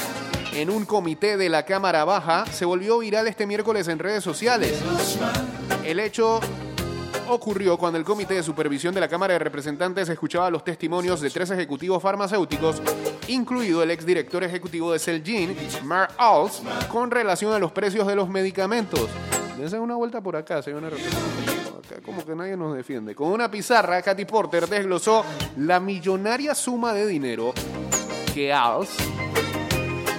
en 0.54 0.70
un 0.70 0.86
comité 0.86 1.38
de 1.38 1.50
la 1.50 1.66
Cámara 1.66 2.06
Baja. 2.06 2.46
Se 2.52 2.66
volvió 2.66 3.00
viral 3.00 3.28
este 3.28 3.48
miércoles 3.48 3.88
en 3.88 3.98
redes 3.98 4.24
sociales. 4.24 4.80
El 5.84 6.00
hecho 6.00 6.40
ocurrió 7.30 7.78
cuando 7.78 7.98
el 7.98 8.06
Comité 8.06 8.36
de 8.36 8.44
Supervisión 8.44 8.94
de 8.94 9.02
la 9.02 9.08
Cámara 9.08 9.34
de 9.34 9.40
Representantes 9.40 10.10
escuchaba 10.10 10.50
los 10.50 10.64
testimonios 10.64 11.22
de 11.22 11.30
tres 11.30 11.50
ejecutivos 11.52 12.02
farmacéuticos, 12.02 12.82
incluido 13.28 13.84
el 13.84 13.92
exdirector 13.92 14.44
ejecutivo 14.44 14.92
de 14.92 15.00
Celgene, 15.00 15.56
Mark 15.84 16.14
Alls, 16.18 16.62
con 16.92 17.12
relación 17.12 17.54
a 17.54 17.60
los 17.60 17.72
precios 17.72 18.08
de 18.08 18.16
los 18.16 18.30
medicamentos. 18.30 19.10
Dense 19.58 19.80
una 19.80 19.96
vuelta 19.96 20.22
por 20.22 20.36
acá, 20.36 20.62
señor 20.62 20.86
Acá 20.86 20.96
como 22.04 22.26
que 22.26 22.36
nadie 22.36 22.58
nos 22.58 22.76
defiende. 22.76 23.16
Con 23.16 23.30
una 23.30 23.50
pizarra, 23.50 24.02
Katy 24.02 24.26
Porter 24.26 24.68
desglosó 24.68 25.24
la 25.58 25.80
millonaria 25.80 26.56
suma 26.56 26.94
de 26.94 27.08
dinero 27.08 27.54
que 28.34 28.52
Alls 28.52 28.90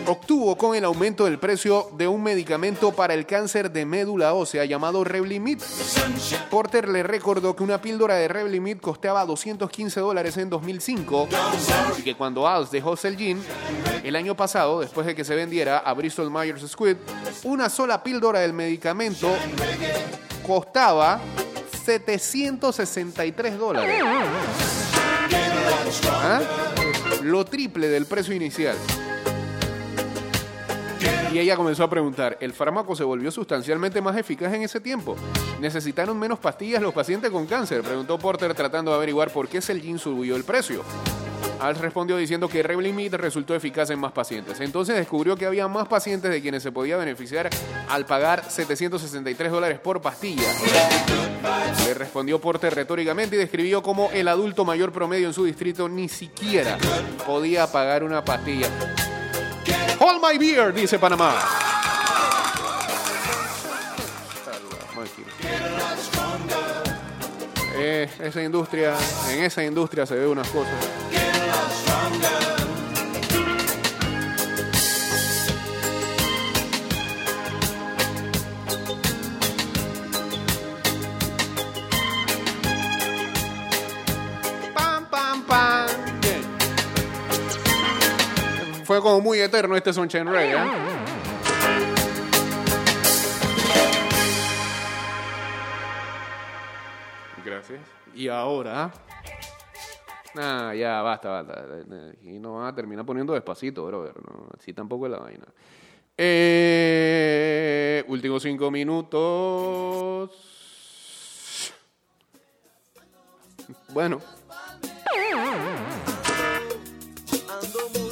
obtuvo 0.06 0.56
con 0.56 0.74
el 0.76 0.84
aumento 0.84 1.24
del 1.24 1.38
precio 1.38 1.88
de 1.96 2.06
un 2.08 2.22
medicamento 2.22 2.92
para 2.92 3.14
el 3.14 3.26
cáncer 3.26 3.70
de 3.70 3.84
médula 3.84 4.34
ósea 4.34 4.64
llamado 4.64 5.04
Revlimid. 5.04 5.60
Porter 6.50 6.88
le 6.88 7.02
recordó 7.02 7.56
que 7.56 7.62
una 7.62 7.80
píldora 7.80 8.14
de 8.14 8.28
Revlimid 8.28 8.78
costaba 8.78 9.24
215 9.24 10.00
dólares 10.00 10.36
en 10.36 10.50
2005 10.50 11.28
y 11.98 12.02
que 12.02 12.14
cuando 12.14 12.46
Alls 12.46 12.70
dejó 12.70 12.96
Celgene 12.96 13.40
el 14.04 14.16
año 14.16 14.36
pasado, 14.36 14.80
después 14.80 15.06
de 15.06 15.14
que 15.14 15.24
se 15.24 15.34
vendiera 15.34 15.78
a 15.78 15.92
Bristol 15.94 16.30
Myers 16.30 16.62
Squibb, 16.70 16.98
una 17.44 17.68
sola 17.68 18.02
píldora 18.02 18.40
del 18.40 18.52
medicamento 18.52 19.28
costaba 20.46 21.20
763 21.84 23.58
dólares. 23.58 24.02
¿Ah? 26.10 26.40
Lo 27.22 27.44
triple 27.44 27.88
del 27.88 28.06
precio 28.06 28.34
inicial. 28.34 28.76
Y 31.32 31.38
ella 31.38 31.56
comenzó 31.56 31.84
a 31.84 31.90
preguntar, 31.90 32.38
¿el 32.40 32.52
fármaco 32.52 32.96
se 32.96 33.04
volvió 33.04 33.30
sustancialmente 33.30 34.00
más 34.00 34.16
eficaz 34.16 34.54
en 34.54 34.62
ese 34.62 34.80
tiempo? 34.80 35.16
¿Necesitaron 35.60 36.18
menos 36.18 36.38
pastillas 36.38 36.80
los 36.80 36.94
pacientes 36.94 37.30
con 37.30 37.46
cáncer? 37.46 37.82
Preguntó 37.82 38.18
Porter 38.18 38.54
tratando 38.54 38.90
de 38.90 38.96
averiguar 38.96 39.30
por 39.30 39.48
qué 39.48 39.60
Celgene 39.60 39.98
subió 39.98 40.36
el 40.36 40.44
precio. 40.44 40.82
Al 41.60 41.74
respondió 41.74 42.16
diciendo 42.16 42.48
que 42.48 42.62
Revlimid 42.62 43.14
resultó 43.14 43.54
eficaz 43.54 43.90
en 43.90 43.98
más 43.98 44.12
pacientes. 44.12 44.60
Entonces 44.60 44.96
descubrió 44.96 45.36
que 45.36 45.46
había 45.46 45.68
más 45.68 45.88
pacientes 45.88 46.30
de 46.30 46.42
quienes 46.42 46.62
se 46.62 46.72
podía 46.72 46.96
beneficiar 46.96 47.48
al 47.88 48.04
pagar 48.04 48.44
763 48.50 49.50
dólares 49.50 49.78
por 49.78 50.00
pastilla. 50.00 50.42
Le 51.86 51.94
respondió 51.94 52.40
Porter 52.40 52.74
retóricamente 52.74 53.36
y 53.36 53.38
describió 53.38 53.82
cómo 53.82 54.10
el 54.12 54.28
adulto 54.28 54.64
mayor 54.64 54.92
promedio 54.92 55.28
en 55.28 55.34
su 55.34 55.44
distrito 55.44 55.88
ni 55.88 56.08
siquiera 56.08 56.78
podía 57.26 57.66
pagar 57.70 58.04
una 58.04 58.24
pastilla. 58.24 58.68
Hold 60.08 60.22
my 60.22 60.38
beer, 60.38 60.72
dice 60.72 61.00
Panamá. 61.00 61.34
Eh, 67.74 68.08
esa 68.20 68.40
industria, 68.40 68.94
en 69.30 69.42
esa 69.42 69.64
industria 69.64 70.06
se 70.06 70.14
ve 70.14 70.28
unas 70.28 70.46
cosas. 70.50 70.76
Fue 88.86 89.02
como 89.02 89.20
muy 89.20 89.40
eterno 89.40 89.76
este 89.76 89.92
Sunshine 89.92 90.30
Reggae. 90.30 90.54
¿eh? 90.54 90.70
Gracias. 97.44 97.80
Y 98.14 98.28
ahora. 98.28 98.92
Ah, 100.36 100.72
ya, 100.74 101.02
basta, 101.02 101.42
basta. 101.42 101.64
Y 102.22 102.38
no 102.38 102.54
van 102.54 102.68
a 102.68 102.74
terminar 102.74 103.04
poniendo 103.04 103.32
despacito, 103.32 103.84
brother. 103.86 104.14
No, 104.22 104.48
así 104.56 104.72
tampoco 104.72 105.06
es 105.06 105.12
la 105.12 105.18
vaina. 105.18 105.46
Eh, 106.16 108.04
últimos 108.06 108.42
cinco 108.42 108.70
minutos. 108.70 110.30
Bueno. 113.88 114.20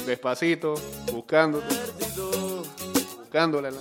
Despacito, 0.05 0.75
buscando. 1.11 1.61
Buscándola. 3.17 3.71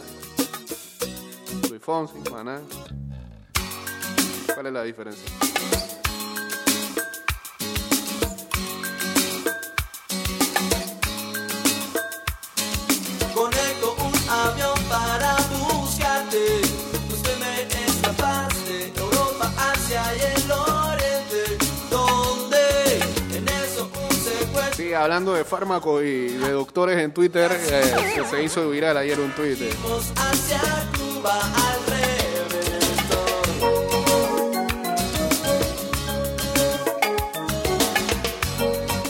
Soy 1.69 1.79
Fonsi, 1.79 2.19
maná. 2.31 2.61
¿Cuál 4.55 4.67
es 4.67 4.73
la 4.73 4.83
diferencia? 4.83 5.31
Hablando 24.95 25.35
de 25.35 25.45
fármacos 25.45 26.03
y 26.03 26.29
de 26.29 26.51
doctores 26.51 26.99
en 26.99 27.13
Twitter, 27.13 27.51
eh, 27.53 27.95
que 28.15 28.25
se 28.25 28.43
hizo 28.43 28.69
viral 28.71 28.97
ayer 28.97 29.19
un 29.19 29.33
reverendo. 29.33 29.75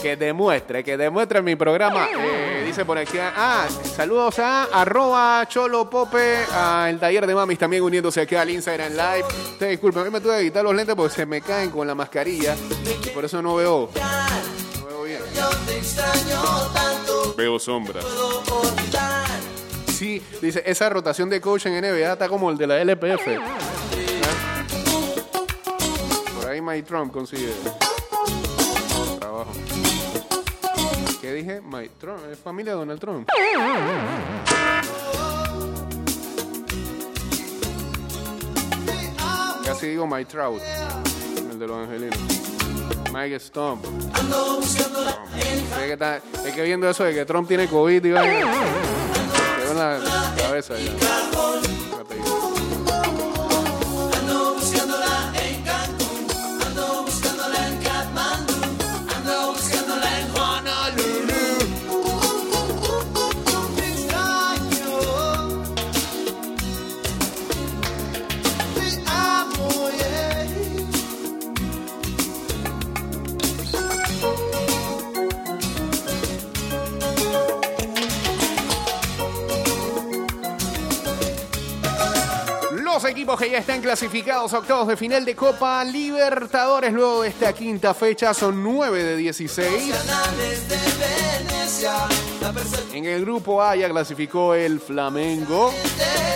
Que 0.01 0.15
demuestre, 0.15 0.83
que 0.83 0.97
demuestre 0.97 1.41
mi 1.41 1.55
programa. 1.55 2.07
Eh, 2.15 2.63
dice 2.65 2.85
por 2.85 2.97
aquí, 2.97 3.17
ah, 3.19 3.65
saludos 3.95 4.37
a 4.39 4.65
arroba 4.65 5.47
cholopope, 5.47 6.45
al 6.53 6.99
taller 6.99 7.25
de 7.25 7.33
mamis 7.33 7.57
también 7.57 7.81
uniéndose 7.81 8.21
aquí 8.21 8.35
al 8.35 8.49
Instagram 8.49 8.91
Live. 8.91 9.25
Te 9.57 9.67
disculpen, 9.69 10.03
hoy 10.03 10.11
me 10.11 10.21
tuve 10.21 10.37
que 10.37 10.43
quitar 10.45 10.63
los 10.63 10.75
lentes 10.75 10.95
porque 10.95 11.13
se 11.13 11.25
me 11.25 11.41
caen 11.41 11.71
con 11.71 11.87
la 11.87 11.95
mascarilla 11.95 12.55
y 13.03 13.09
por 13.09 13.25
eso 13.25 13.41
no 13.41 13.55
veo, 13.55 13.89
veo 17.35 17.59
sombras. 17.59 18.05
Sí, 19.87 20.21
dice, 20.41 20.61
esa 20.65 20.89
rotación 20.89 21.29
de 21.29 21.39
coach 21.39 21.67
en 21.67 21.79
NBA 21.79 22.13
está 22.13 22.27
como 22.27 22.49
el 22.49 22.57
de 22.57 22.67
la 22.67 22.81
LPF. 22.81 23.27
¿Ah? 23.39 24.65
Por 26.35 26.49
ahí 26.49 26.61
Mike 26.61 26.83
Trump 26.83 27.13
consigue 27.13 27.53
trabajo. 29.19 29.51
¿Qué 31.21 31.33
dije? 31.33 31.61
Mike 31.61 31.93
Trump, 31.99 32.19
es 32.31 32.37
familia 32.39 32.73
de 32.73 32.79
Donald 32.79 32.99
Trump. 32.99 33.27
Casi 39.65 39.87
digo 39.87 40.05
Mike 40.05 40.25
Trout, 40.25 40.61
el 41.51 41.57
de 41.57 41.67
los 41.67 41.77
angelinos. 41.77 42.54
Mike 43.15 43.39
Stump. 43.39 43.85
Es 43.85 43.91
que, 45.85 45.93
está- 45.93 46.17
es 46.45 46.53
que 46.53 46.61
viendo 46.63 46.89
eso 46.89 47.05
de 47.05 47.13
que 47.13 47.23
Trump 47.25 47.47
tiene 47.47 47.67
COVID 47.69 48.03
y 48.03 48.11
quedó 48.11 49.71
en 49.71 49.77
la 49.77 49.99
cabeza 50.37 50.73
ya. 50.77 50.91
Los 82.95 83.03
equipos 83.03 83.37
que 83.37 83.49
ya 83.49 83.57
están 83.57 83.81
clasificados 83.81 84.53
a 84.53 84.59
octavos 84.59 84.87
de 84.87 84.95
final 84.95 85.25
de 85.25 85.35
Copa 85.35 85.83
Libertadores 85.83 86.93
luego 86.93 87.23
de 87.23 87.27
esta 87.27 87.51
quinta 87.51 87.93
fecha 87.93 88.33
son 88.33 88.63
9 88.63 89.03
de 89.03 89.17
16. 89.17 89.93
Canales 89.93 90.69
de 90.69 90.77
Venecia. 90.77 91.93
La 92.39 92.53
persecución 92.53 92.95
En 92.95 93.03
el 93.03 93.25
grupo 93.25 93.61
A 93.61 93.75
ya 93.75 93.89
clasificó 93.89 94.55
el 94.55 94.79
Flamengo. 94.79 95.73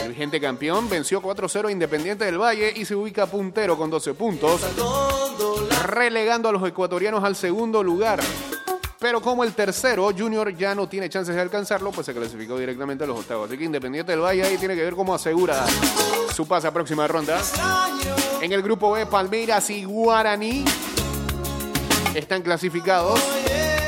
El 0.04 0.10
vigente 0.10 0.42
campeón 0.42 0.90
venció 0.90 1.22
4-0 1.22 1.70
a 1.70 1.72
Independiente 1.72 2.26
del 2.26 2.38
Valle 2.38 2.74
y 2.76 2.84
se 2.84 2.94
ubica 2.94 3.26
puntero 3.26 3.78
con 3.78 3.90
12 3.90 4.14
puntos, 4.16 4.60
relegando 5.86 6.50
a 6.50 6.52
los 6.52 6.68
ecuatorianos 6.68 7.24
al 7.24 7.38
segundo 7.38 7.82
lugar. 7.82 8.20
Pero 9.00 9.22
como 9.22 9.46
el 9.46 9.54
tercero, 9.54 10.12
Junior 10.16 10.54
ya 10.54 10.76
no 10.76 10.90
tiene 10.90 11.10
chances 11.10 11.34
de 11.34 11.42
alcanzarlo, 11.42 11.92
pues 11.92 12.06
se 12.06 12.14
clasificó 12.14 12.58
directamente 12.58 13.06
a 13.06 13.08
los 13.08 13.20
octavos. 13.20 13.48
Así 13.48 13.58
que 13.58 13.64
Independiente 13.64 14.12
del 14.12 14.22
Valle 14.22 14.44
ahí 14.44 14.58
tiene 14.58 14.76
que 14.76 14.84
ver 14.84 14.94
cómo 14.94 15.16
asegura 15.16 15.66
su 16.36 16.46
pase 16.46 16.68
a 16.68 16.74
próxima 16.74 17.08
ronda. 17.08 17.40
En 18.42 18.52
el 18.52 18.62
grupo 18.62 18.92
B, 18.92 19.06
Palmeiras 19.06 19.70
y 19.70 19.86
Guaraní 19.86 20.66
están 22.14 22.42
clasificados. 22.42 23.20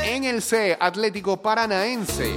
En 0.04 0.24
el 0.24 0.40
C, 0.40 0.76
Atlético 0.80 1.36
Paranaense. 1.36 2.34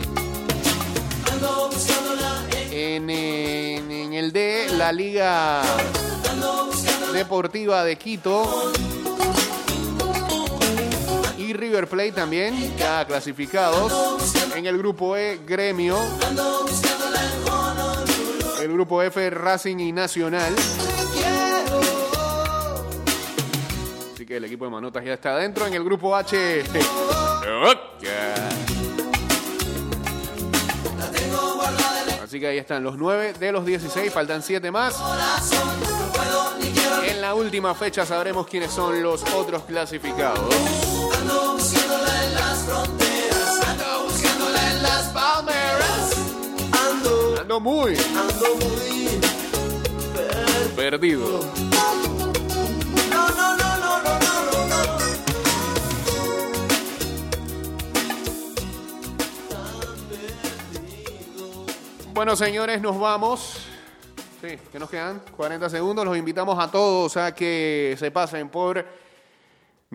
En, 2.71 3.09
el 3.09 4.33
D, 4.33 4.67
la 4.77 4.91
Liga 4.91 5.61
Deportiva 7.13 7.85
de 7.85 7.95
Quito. 7.95 8.73
River 11.57 11.87
Plate 11.87 12.11
también, 12.11 12.75
ya 12.77 13.05
clasificados. 13.05 13.91
En 14.55 14.65
el 14.65 14.77
grupo 14.77 15.15
E, 15.15 15.39
Gremio. 15.45 15.97
El 18.61 18.71
grupo 18.73 19.01
F, 19.01 19.29
Racing 19.29 19.77
y 19.79 19.91
Nacional. 19.91 20.53
Así 24.13 24.25
que 24.25 24.37
el 24.37 24.45
equipo 24.45 24.65
de 24.65 24.71
Manotas 24.71 25.05
ya 25.05 25.13
está 25.13 25.31
adentro. 25.31 25.67
En 25.67 25.73
el 25.73 25.83
grupo 25.83 26.15
H. 26.15 26.63
Así 32.23 32.39
que 32.39 32.47
ahí 32.47 32.57
están 32.57 32.83
los 32.83 32.97
9 32.97 33.33
de 33.39 33.51
los 33.51 33.65
16. 33.65 34.11
Faltan 34.11 34.41
7 34.41 34.71
más. 34.71 34.95
En 37.07 37.21
la 37.21 37.35
última 37.35 37.75
fecha 37.75 38.05
sabremos 38.05 38.47
quiénes 38.47 38.71
son 38.71 39.01
los 39.01 39.23
otros 39.33 39.63
clasificados. 39.63 41.04
Fronteras. 42.65 43.67
Ando 43.67 44.03
buscándola 44.05 44.71
en 44.71 44.83
las 44.83 45.03
palmeras. 45.07 46.11
Ando, 46.89 47.35
Ando 47.41 47.59
muy 47.59 47.95
ando 47.97 48.55
muy. 48.65 49.19
perdido. 50.75 51.39
No, 53.09 53.29
no, 53.29 53.55
no, 53.57 53.77
no, 53.77 53.77
no, 53.77 54.19
no, 54.19 54.19
no, 54.19 54.67
no. 54.67 54.95
Bueno, 62.13 62.35
señores, 62.35 62.81
nos 62.81 62.99
vamos. 62.99 63.57
Sí, 64.41 64.57
que 64.71 64.79
nos 64.79 64.89
quedan 64.89 65.21
40 65.35 65.69
segundos. 65.69 66.05
Los 66.05 66.17
invitamos 66.17 66.57
a 66.59 66.69
todos 66.69 67.17
a 67.17 67.33
que 67.33 67.95
se 67.97 68.11
pasen 68.11 68.49
por 68.49 68.85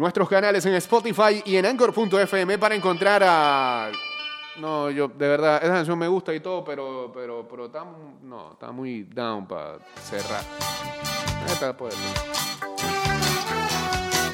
nuestros 0.00 0.28
canales 0.30 0.64
en 0.64 0.74
Spotify 0.76 1.42
y 1.44 1.56
en 1.56 1.66
Anchor.fm 1.66 2.58
para 2.58 2.74
encontrar 2.74 3.22
a. 3.22 3.92
No, 4.56 4.90
yo, 4.90 5.08
de 5.08 5.28
verdad, 5.28 5.62
esa 5.62 5.74
canción 5.74 5.98
me 5.98 6.08
gusta 6.08 6.34
y 6.34 6.40
todo, 6.40 6.64
pero, 6.64 7.12
pero, 7.14 7.46
pero 7.48 7.66
está, 7.66 7.84
no, 8.22 8.52
está 8.52 8.72
muy 8.72 9.02
down 9.04 9.46
para 9.46 9.78
cerrar. 10.02 10.42
Esta 11.46 11.76
puede 11.76 11.92
ser. 11.92 12.00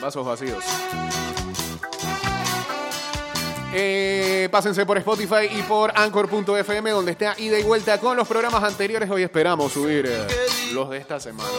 Vasos 0.00 0.24
vacíos. 0.24 0.64
Eh, 3.74 4.48
pásense 4.50 4.86
por 4.86 4.96
Spotify 4.98 5.48
y 5.50 5.62
por 5.62 5.92
Anchor.fm 5.94 6.90
donde 6.90 7.10
está 7.10 7.34
ida 7.38 7.58
y 7.58 7.64
vuelta 7.64 7.98
con 7.98 8.16
los 8.16 8.28
programas 8.28 8.62
anteriores. 8.62 9.10
Hoy 9.10 9.24
esperamos 9.24 9.72
subir 9.72 10.06
eh, 10.06 10.26
los 10.72 10.88
de 10.90 10.98
esta 10.98 11.18
semana. 11.18 11.50